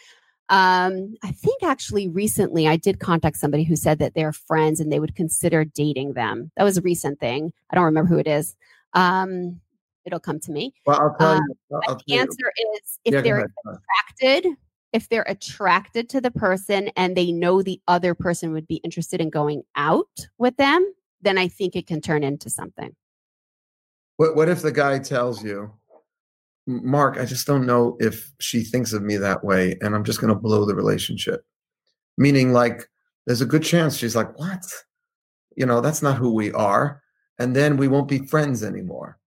[0.49, 4.91] Um, I think actually recently I did contact somebody who said that they're friends and
[4.91, 6.51] they would consider dating them.
[6.57, 7.53] That was a recent thing.
[7.69, 8.55] I don't remember who it is.
[8.93, 9.61] Um,
[10.05, 10.73] it'll come to me.
[10.85, 11.81] Well, I'll tell Uh, you.
[11.87, 12.19] I'll the you.
[12.19, 14.51] answer is if Yeah, they're attracted,
[14.91, 19.21] if they're attracted to the person and they know the other person would be interested
[19.21, 22.93] in going out with them, then I think it can turn into something.
[24.17, 25.71] What, what if the guy tells you,
[26.65, 30.21] Mark, I just don't know if she thinks of me that way, and I'm just
[30.21, 31.45] going to blow the relationship.
[32.17, 32.89] Meaning, like,
[33.25, 34.63] there's a good chance she's like, what?
[35.55, 37.01] You know, that's not who we are.
[37.39, 39.17] And then we won't be friends anymore.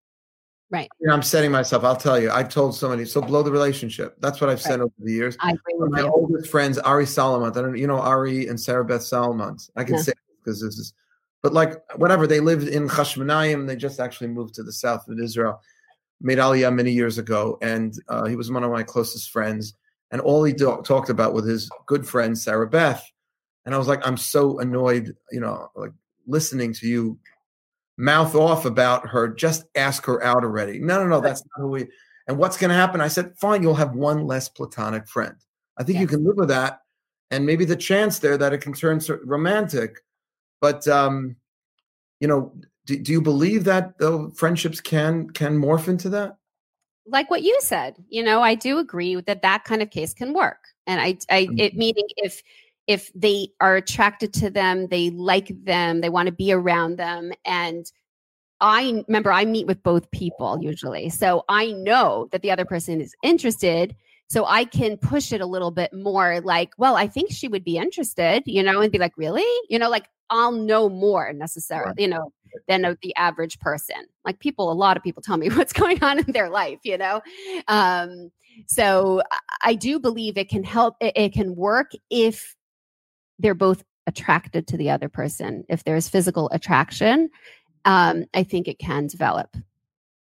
[0.71, 0.89] Right.
[0.99, 1.85] You know, I'm setting myself.
[1.85, 2.31] I'll tell you.
[2.31, 3.05] I've told somebody.
[3.05, 4.17] So blow the relationship.
[4.21, 5.37] That's what I've said over the years.
[5.41, 6.09] I agree with my you.
[6.09, 7.51] oldest friends, Ari Solomon.
[7.51, 7.77] I don't.
[7.77, 9.57] You know Ari and Sarah Beth Solomon.
[9.77, 10.03] I can Yeah.
[10.03, 10.93] say because this is.
[11.43, 13.69] But like whatever, they lived in Chashmonayim.
[13.69, 15.61] They just actually moved to the south of Israel.
[16.21, 19.75] Made Aliyah many years ago, and uh, he was one of my closest friends.
[20.11, 23.05] And all he do- talked about with his good friend Sarah Beth.
[23.65, 25.15] And I was like, I'm so annoyed.
[25.31, 25.93] You know, like
[26.27, 27.19] listening to you
[27.99, 29.29] mouth off about her.
[29.29, 30.79] Just ask her out already.
[30.79, 31.87] No, no, no, that's not who we.
[32.29, 33.01] And what's going to happen?
[33.01, 35.37] I said, fine, you'll have one less platonic friend.
[35.79, 36.81] I think you can live with that,
[37.31, 39.99] and maybe the chance there that it can turn romantic.
[40.61, 41.37] But um,
[42.21, 42.55] you know,
[42.87, 46.39] do, do you believe that though friendships can can morph into that?
[47.09, 50.33] like what you said you know i do agree that that kind of case can
[50.33, 51.77] work and i i it Mhm.
[51.77, 52.43] meaning if
[52.87, 57.33] if they are attracted to them they like them they want to be around them
[57.45, 57.93] and
[58.61, 63.01] i remember i meet with both people usually so i know that the other person
[63.01, 63.95] is interested
[64.29, 67.63] so i can push it a little bit more like well i think she would
[67.63, 71.95] be interested you know and be like really you know like i'll know more necessarily
[71.99, 72.33] you know
[72.69, 73.97] than a, the average person.
[74.25, 76.99] Like people, a lot of people tell me what's going on in their life, you
[76.99, 77.21] know?
[77.69, 78.31] Um,
[78.67, 79.23] so
[79.63, 82.57] I- do believe it can help, it, it can work if
[83.39, 85.65] they're both attracted to the other person.
[85.69, 87.29] If there's physical attraction,
[87.85, 89.55] um, I think it can develop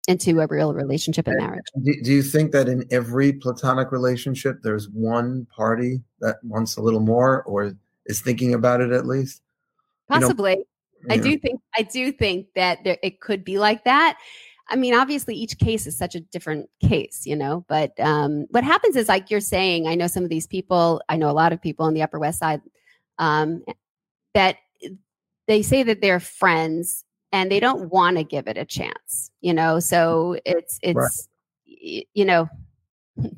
[0.09, 1.67] into a real relationship and marriage.
[1.83, 6.83] Do, do you think that in every platonic relationship there's one party that wants a
[6.83, 7.75] little more or
[8.07, 9.43] is thinking about it at least?
[10.11, 10.65] You know, Possibly.
[11.11, 14.19] I do think I do think that there, it could be like that.
[14.71, 17.65] I mean, obviously, each case is such a different case, you know.
[17.69, 21.01] But um, what happens is, like you're saying, I know some of these people.
[21.09, 22.61] I know a lot of people on the Upper West Side
[23.19, 23.65] um,
[24.35, 24.57] that
[25.47, 29.55] they say that they're friends and they don't want to give it a chance, you
[29.55, 29.81] know.
[29.81, 31.29] So it's it's
[31.67, 32.49] y- you know.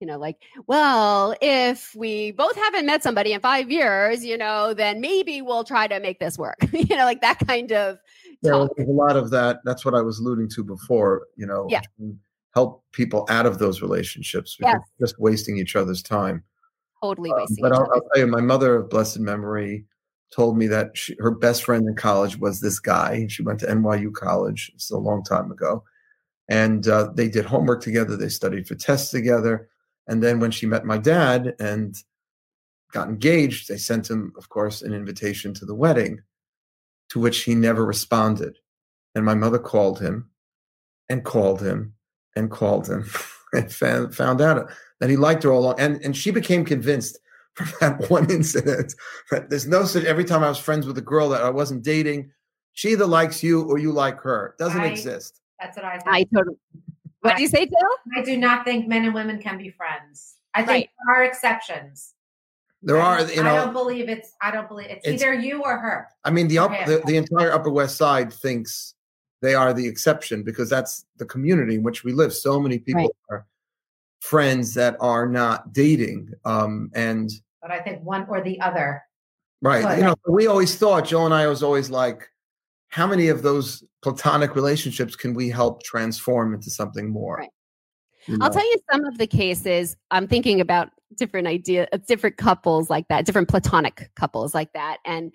[0.00, 0.36] You know, like,
[0.66, 5.64] well, if we both haven't met somebody in five years, you know, then maybe we'll
[5.64, 6.58] try to make this work.
[6.72, 7.98] you know, like that kind of
[8.42, 9.60] Yeah, well, there's a lot of that.
[9.64, 11.26] That's what I was alluding to before.
[11.36, 11.80] You know, Yeah.
[12.54, 15.08] help people out of those relationships because Yes.
[15.08, 16.44] just wasting each other's time.
[17.02, 17.62] totally Um, wasting.
[17.62, 19.86] but I'll, I'll tell you, my mother of blessed memory
[20.30, 23.26] told me that she, her best friend in college was this guy.
[23.28, 24.72] She went to NYU college.
[24.74, 25.84] It's a long time ago,
[26.50, 28.16] and uh, they did homework together.
[28.16, 29.68] They studied for tests together.
[30.06, 31.94] And then when she met my dad and
[32.92, 36.20] got engaged, they sent him, of course, an invitation to the wedding,
[37.10, 38.56] to which he never responded.
[39.14, 40.30] And my mother called him
[41.08, 41.94] and called him
[42.36, 43.08] and called him
[43.52, 45.80] and found, found out that he liked her all along.
[45.80, 47.18] And, and she became convinced
[47.54, 48.94] from that one incident
[49.30, 51.82] that there's no such, every time I was friends with a girl that I wasn't
[51.82, 52.30] dating,
[52.74, 54.48] she either likes you or you like her.
[54.48, 54.92] It doesn't Right.
[54.92, 55.40] exist.
[55.58, 56.08] That's what I think.
[56.08, 56.58] I totally.
[57.26, 57.76] What do you say, Jill?
[58.16, 60.34] I do not think men and women can be friends.
[60.54, 60.90] I think Right.
[61.06, 62.14] there are exceptions.
[62.82, 64.34] There are, don't- you I don't believe it's.
[64.40, 66.08] I don't believe it's, It's- either you or her.
[66.24, 66.84] I mean, the, up, Okay.
[66.84, 68.94] the, the entire Upper West Side thinks
[69.42, 72.32] they are the exception because that's the community in which we live.
[72.32, 73.38] So many people Right.
[73.38, 73.46] are
[74.20, 76.32] friends that are not dating.
[76.44, 79.02] Um, and But I think one or the other.
[79.62, 79.84] Right.
[79.84, 79.98] Right.
[79.98, 82.28] You know, we always thought, Joe and I was always like,
[82.96, 87.36] how many of those platonic relationships can we help transform into something more?
[87.36, 87.50] Right.
[88.26, 89.98] You I'll tell you some of the cases.
[90.10, 90.88] I'm thinking about
[91.18, 95.30] different idea, uh, different couples like that, different platonic couples like that, and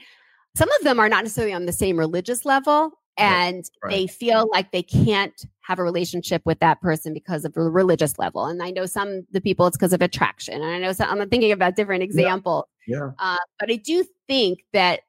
[0.58, 3.92] some of them are not necessarily on the same religious level, and right.
[3.92, 8.18] they feel like they can't have a relationship with that person because of the religious
[8.18, 8.48] level.
[8.48, 11.22] And I know some the people it's because of attraction, and I know some.
[11.22, 12.66] I'm thinking about different examples.
[12.88, 13.12] Yeah.
[13.20, 15.02] Uh, but I do think that,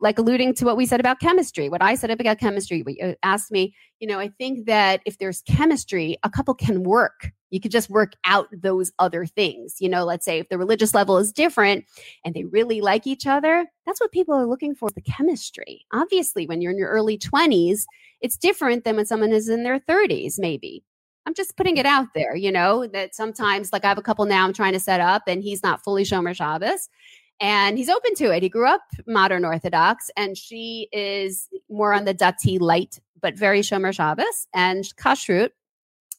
[0.00, 3.50] like alluding to what we said about chemistry, what I said about chemistry, you asked
[3.50, 7.32] me, you know, I think that if there's chemistry, a couple can work.
[7.50, 9.76] You could just work out those other things.
[9.80, 11.84] You know, let's say if the religious level is different
[12.24, 15.84] and they really like each other, that's what people are looking for the chemistry.
[15.92, 17.84] Obviously, when you're in your early 20s,
[18.20, 20.82] it's different than when someone is in their 30s, maybe.
[21.24, 24.24] I'm just putting it out there, you know, that sometimes, like I have a couple
[24.26, 26.88] now I'm trying to set up and he's not fully Shomer Shabbos
[27.40, 28.42] and he's open to it.
[28.42, 33.60] He grew up modern Orthodox and she is more on the Dati light, but very
[33.60, 35.50] Shomer Shabbos and kashrut,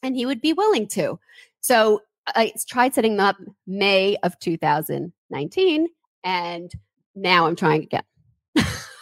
[0.04, 1.20] and he would be willing to.
[1.62, 5.88] So I tried setting them up May of 2019
[6.24, 6.72] and
[7.16, 8.04] now I'm trying again.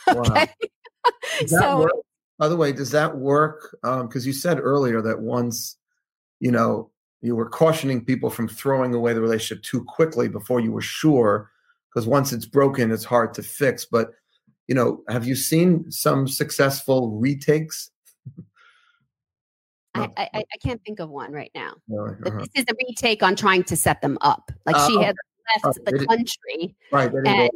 [0.08, 0.48] okay.
[1.40, 1.92] Does that so work?
[2.38, 3.78] By the way, does that work?
[3.84, 5.78] Um, because you said earlier that once
[6.40, 6.92] you know,
[7.22, 11.50] you were cautioning people from throwing away the relationship too quickly before you were sure,
[11.96, 13.86] because once it's broken, it's hard to fix.
[13.86, 14.12] But
[14.68, 17.92] you know, have you seen some successful retakes?
[19.94, 21.76] I, I, I can't think of one right now.
[21.90, 22.32] Uh-huh.
[22.40, 24.52] this is a retake on trying to set them up.
[24.66, 25.16] Like she Oh, had
[25.64, 27.14] left the country Right.
[27.14, 27.50] and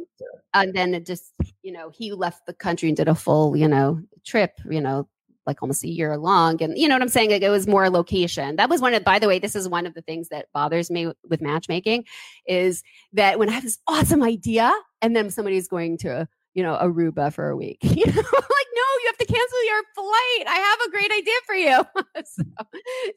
[0.54, 1.32] and then it just
[1.62, 5.06] you know he left the country and did a full you know trip you know
[5.46, 7.30] like almost a year long and you know what i'm saying?
[7.30, 8.56] Like it was more location.
[8.56, 10.90] That was one of by the way this is one of the things that bothers
[10.90, 12.04] me with matchmaking
[12.46, 12.82] is
[13.12, 14.72] that when i have this awesome idea
[15.02, 18.90] and then somebody's going to you know aruba for a week you know like no
[19.02, 20.44] you have to cancel your flight.
[20.46, 21.84] I have a great idea for you.
[22.22, 22.44] So,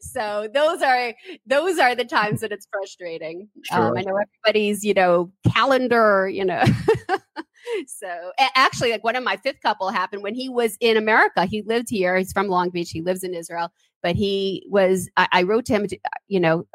[0.00, 1.14] so those are
[1.46, 3.48] those are the times that it's frustrating.
[3.70, 6.62] Um, i know everybody's you know calendar you know
[7.86, 11.62] so actually like one of my fifth couple happened when he was in america he
[11.62, 13.70] lived here he's from long beach he lives in israel
[14.02, 15.86] but he was i, I wrote to him
[16.28, 16.66] you know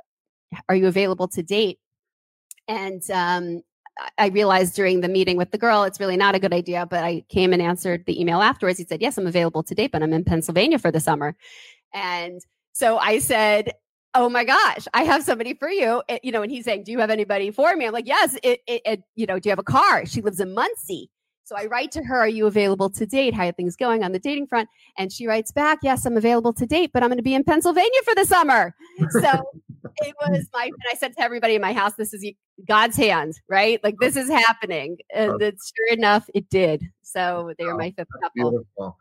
[0.68, 1.80] are you available to date
[2.68, 3.62] and um
[4.00, 6.86] I- I realized during the meeting with the girl, it's really not a good idea.
[6.86, 8.80] But I came and answered the email afterwards.
[8.80, 11.36] He said, Yes, I'm available to date, but I'm in Pennsylvania for the summer.
[11.94, 12.42] And
[12.74, 13.74] so I said,
[14.16, 16.02] Oh my gosh, I have somebody for you.
[16.10, 17.86] It- you know, and he's saying, Do you have anybody for me?
[17.86, 20.06] I'm like, Yes, it, it, it, you know, do you have a car?
[20.06, 21.10] She lives in Monsey.
[21.44, 23.34] So I write to her, Are you available to date?
[23.34, 24.70] How are things going on the dating front?
[24.98, 27.44] And she writes back, Yes, I'm available to date, but I'm going to be in
[27.44, 28.74] Pennsylvania for the summer.
[29.12, 29.32] So
[29.98, 32.26] it was my, and I said to everybody in my house, This is
[32.68, 33.84] God's hand, right?
[33.84, 34.98] Like this is happening.
[35.14, 36.84] And it's sure enough, it did.
[37.04, 38.52] So they were oh, my fifth couple.
[38.52, 38.98] Beautiful.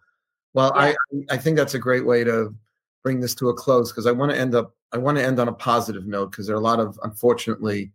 [0.55, 0.95] Well, Yeah.
[1.31, 2.55] I I think that's a great way to
[3.09, 5.41] bring this to a close because I want to end up I want to end
[5.41, 7.91] on a positive note because there are a lot of unfortunately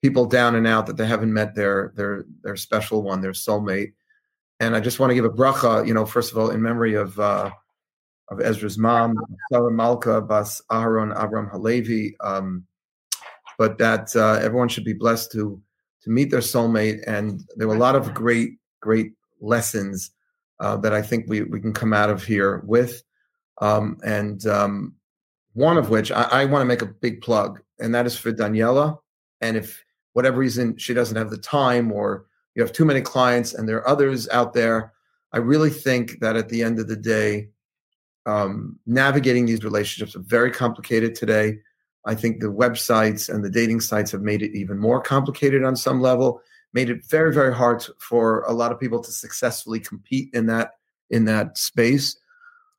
[0.00, 3.92] people down and out that they haven't met their their their special one, their soulmate.
[4.58, 6.94] And I just want to give a bracha, you know, first of all, in memory
[6.94, 7.50] of uh,
[8.30, 9.18] of Ezra's mom,
[9.52, 12.16] Sarah Malka Bas Aharon Avram Halevi.
[12.20, 12.64] Um,
[13.58, 15.60] but that uh, everyone should be blessed to
[16.04, 17.04] to meet their soulmate.
[17.06, 20.12] And there were a lot of great great lessons
[20.60, 23.02] uh, that I think we we can come out of here with.
[23.60, 24.94] Um, and um,
[25.54, 28.32] one of which I, I want to make a big plug, and that is for
[28.32, 28.98] Daniela.
[29.40, 33.54] And if whatever reason she doesn't have the time, or you have too many clients,
[33.54, 34.92] and there are others out there,
[35.32, 37.48] I really think that at the end of the day,
[38.26, 41.58] um, navigating these relationships are very complicated today.
[42.06, 45.76] I think the websites and the dating sites have made it even more complicated on
[45.76, 46.40] some level,
[46.72, 50.72] made it very, very hard for a lot of people to successfully compete in that
[51.10, 52.16] in that space.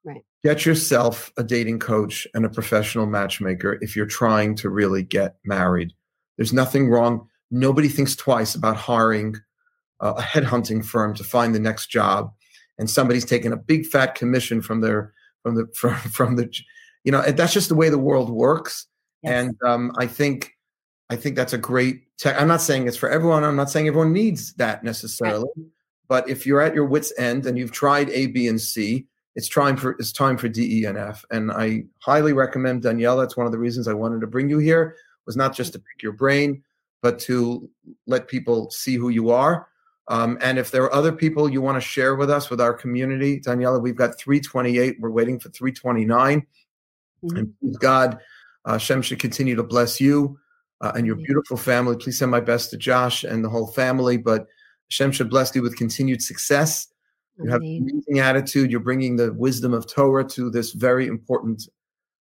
[0.07, 0.23] Right.
[0.41, 5.35] Get yourself a dating coach and a professional matchmaker if you're trying to really get
[5.43, 5.91] married.
[6.37, 7.27] There's nothing wrong.
[7.51, 9.35] Nobody thinks twice about hiring
[9.99, 12.31] a headhunting firm to find the next job,
[12.77, 16.49] and somebody's taking a big fat commission from their from the from from the
[17.03, 18.87] you know that's just the way the world works.
[19.23, 19.33] Yes.
[19.33, 20.53] And um, I think
[21.09, 22.03] I think that's a great.
[22.17, 22.39] Tech.
[22.39, 23.43] I'm not saying it's for everyone.
[23.43, 25.49] I'm not saying everyone needs that necessarily.
[26.07, 29.05] But if you're at your wits' end and you've tried A, B, and C,
[29.37, 33.23] it's time for it's time for D, E, and I highly recommend Daniela.
[33.23, 34.95] It's one of the reasons I wanted to bring you here.
[35.27, 36.63] Was not just to pick your brain,
[37.03, 37.69] but to
[38.07, 39.67] let people see who you are.
[40.07, 42.73] Um, and if there are other people you want to share with us, with our
[42.73, 44.97] community, Daniela, we've got 328.
[44.99, 46.47] We're waiting for 329.
[47.23, 47.37] Mhm.
[47.37, 48.19] And please God,
[48.65, 50.39] uh, Hashem should continue to bless you
[50.81, 51.95] uh, and your beautiful family.
[51.97, 54.17] Please send my best to Josh and the whole family.
[54.17, 54.47] But
[54.89, 56.87] Hashem should bless you with continued success.
[57.37, 57.83] You have Amen.
[57.83, 58.71] an amazing attitude.
[58.71, 61.67] You're bringing the wisdom of Torah to this very important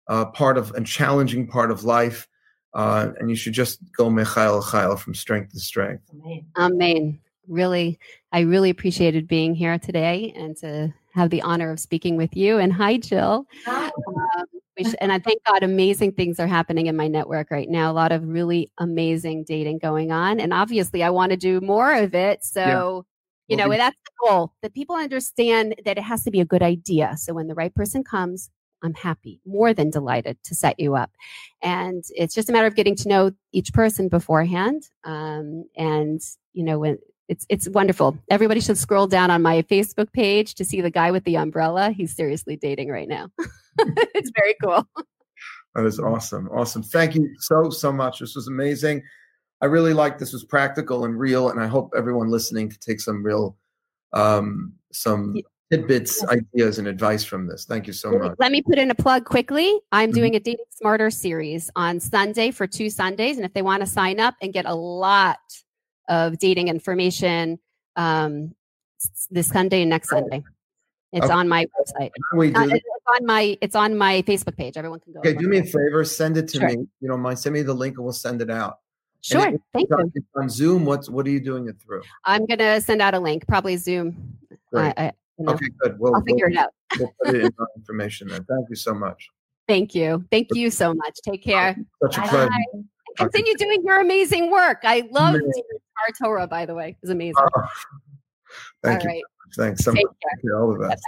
[0.07, 2.27] uh, part of and challenging part of life.
[2.73, 6.03] Uh, and you should just go mechael chayil from strength to strength.
[6.11, 6.45] Amen.
[6.57, 7.19] Amen.
[7.47, 7.99] Really,
[8.31, 12.57] I really appreciated being here today and to have the honor of speaking with you.
[12.57, 13.45] And hi, Jill.
[13.67, 13.91] Um,
[14.77, 17.91] we and I thank God amazing things are happening in my network right now.
[17.91, 20.39] A lot of really amazing dating going on.
[20.39, 22.43] And obviously, I want to do more of it.
[22.43, 23.05] So,
[23.47, 26.63] you know, that's the goal that people understand that it has to be a good
[26.63, 27.15] idea.
[27.17, 28.49] So, when the right person comes,
[28.83, 31.11] I'm happy, more than delighted to set you up.
[31.61, 34.83] And it's just a matter of getting to know each person beforehand.
[35.03, 36.21] Um, and,
[36.53, 36.97] you know, when
[37.29, 38.17] it's it's wonderful.
[38.29, 41.91] Everybody should scroll down on my Facebook page to see the guy with the umbrella.
[41.91, 43.29] He's seriously dating right now.
[44.13, 44.85] it's very cool.
[45.75, 46.49] That is awesome.
[46.49, 46.83] Awesome.
[46.83, 48.19] Thank you so, so much.
[48.19, 49.01] This was amazing.
[49.64, 52.99] I really like this was practical and real, and I hope everyone listening could take
[52.99, 53.55] some real
[54.11, 55.41] um some
[55.72, 57.64] tidbits, ideas, and advice from this.
[57.64, 58.36] Thank you so much.
[58.39, 59.80] Let me put in a plug quickly.
[59.93, 60.16] I'm Mhm.
[60.16, 63.38] doing a Dating Smarter series on Sunday for two Sundays.
[63.38, 65.39] And if they want to sign up and get a lot
[66.09, 67.57] of dating information
[67.95, 68.53] um,
[69.32, 70.43] this Sunday and next Sunday.
[71.14, 71.34] It's Okay.
[71.34, 72.09] on my website.
[72.36, 72.86] We do Uh, it's
[73.16, 74.76] on my it's on my Facebook page.
[74.76, 75.20] Everyone can go.
[75.20, 76.03] Okay, do me a favor.
[76.03, 76.68] Send it to Sure.
[76.68, 76.88] me.
[76.99, 77.39] You don't mind?
[77.39, 78.80] Send me the link and we'll send it out.
[79.24, 79.45] Sure.
[79.45, 80.11] And it- Thank it's on, you.
[80.15, 80.86] it's on Zoom.
[80.86, 82.01] What's what are you doing it through?
[82.26, 84.38] I'm gonna send out a link, probably Zoom.
[84.71, 84.93] Great.
[84.97, 85.97] I, I, you know, okay, good.
[85.99, 86.69] We'll, I'll figure we'll, it out.
[86.99, 88.43] we'll put it in our information then.
[88.43, 89.30] Thank you so much.
[89.67, 90.26] Thank you.
[90.30, 91.17] Thank you so much.
[91.24, 91.76] Take care.
[92.03, 92.28] Such a Bye.
[92.28, 92.49] pleasure.
[92.74, 92.86] And
[93.17, 94.80] continue doing your amazing work.
[94.84, 95.63] I love Amazing.
[96.05, 96.89] our Torah, by the way.
[96.89, 97.34] It was oh, amazing.
[97.55, 97.61] Oh,
[98.84, 99.09] thank All you.
[99.15, 99.24] right.
[99.55, 100.15] Thanks so Take much.
[100.21, 100.32] care.
[100.43, 100.53] Thank.
[100.61, 101.03] All the best.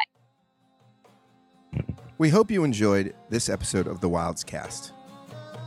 [2.17, 4.93] We hope you enjoyed this episode of the Wildes Cast.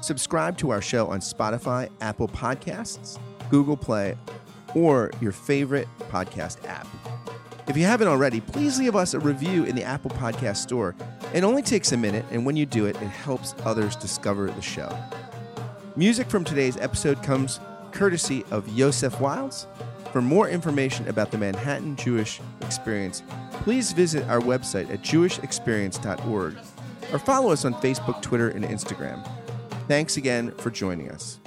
[0.00, 3.18] Subscribe to our show on Spotify, Apple Podcasts,
[3.50, 4.16] Google Play,
[4.74, 6.86] or your favorite podcast app.
[7.68, 10.94] If you haven't already, please leave us a review in the Apple Podcast Store.
[11.34, 14.62] It only takes a minute, and when you do it, it helps others discover the
[14.62, 14.96] show.
[15.96, 17.60] Music from today's episode comes
[17.92, 19.66] courtesy of Yosef Wildes.
[20.12, 26.56] For more information about the Manhattan Jewish Experience, please visit our website at jewishexperience.org
[27.12, 29.28] or follow us on Facebook, Twitter, and Instagram.
[29.88, 31.40] Thanks again for joining us.